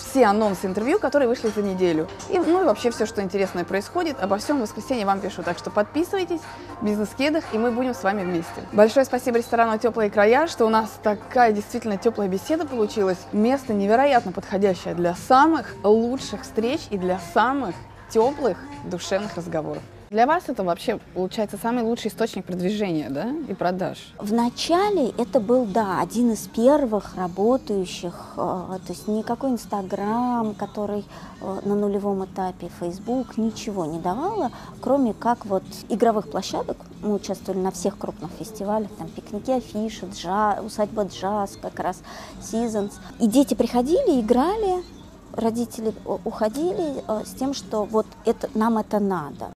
[0.01, 2.07] все анонсы интервью, которые вышли за неделю.
[2.29, 4.21] И, ну и вообще все, что интересное происходит.
[4.21, 5.43] Обо всем в воскресенье вам пишу.
[5.43, 6.41] Так что подписывайтесь,
[6.81, 8.61] бизнес-кедах, и мы будем с вами вместе.
[8.71, 13.19] Большое спасибо ресторану «Теплые края», что у нас такая действительно теплая беседа получилась.
[13.31, 17.75] Место невероятно подходящее для самых лучших встреч и для самых
[18.09, 19.81] теплых душевных разговоров.
[20.11, 24.13] Для вас это вообще, получается, самый лучший источник продвижения да, и продаж?
[24.19, 31.05] Вначале это был, да, один из первых работающих, э, то есть никакой Инстаграм, который
[31.39, 34.51] э, на нулевом этапе, Фейсбук, ничего не давало,
[34.81, 36.75] кроме как вот игровых площадок.
[37.01, 42.01] Мы участвовали на всех крупных фестивалях, там пикники, афиши, джаз, усадьба джаз, как раз
[42.41, 42.91] Seasons.
[43.21, 44.83] И дети приходили, играли,
[45.31, 45.93] родители
[46.25, 49.53] уходили э, с тем, что вот это, нам это надо.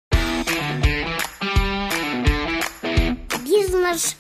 [3.56, 4.16] из наш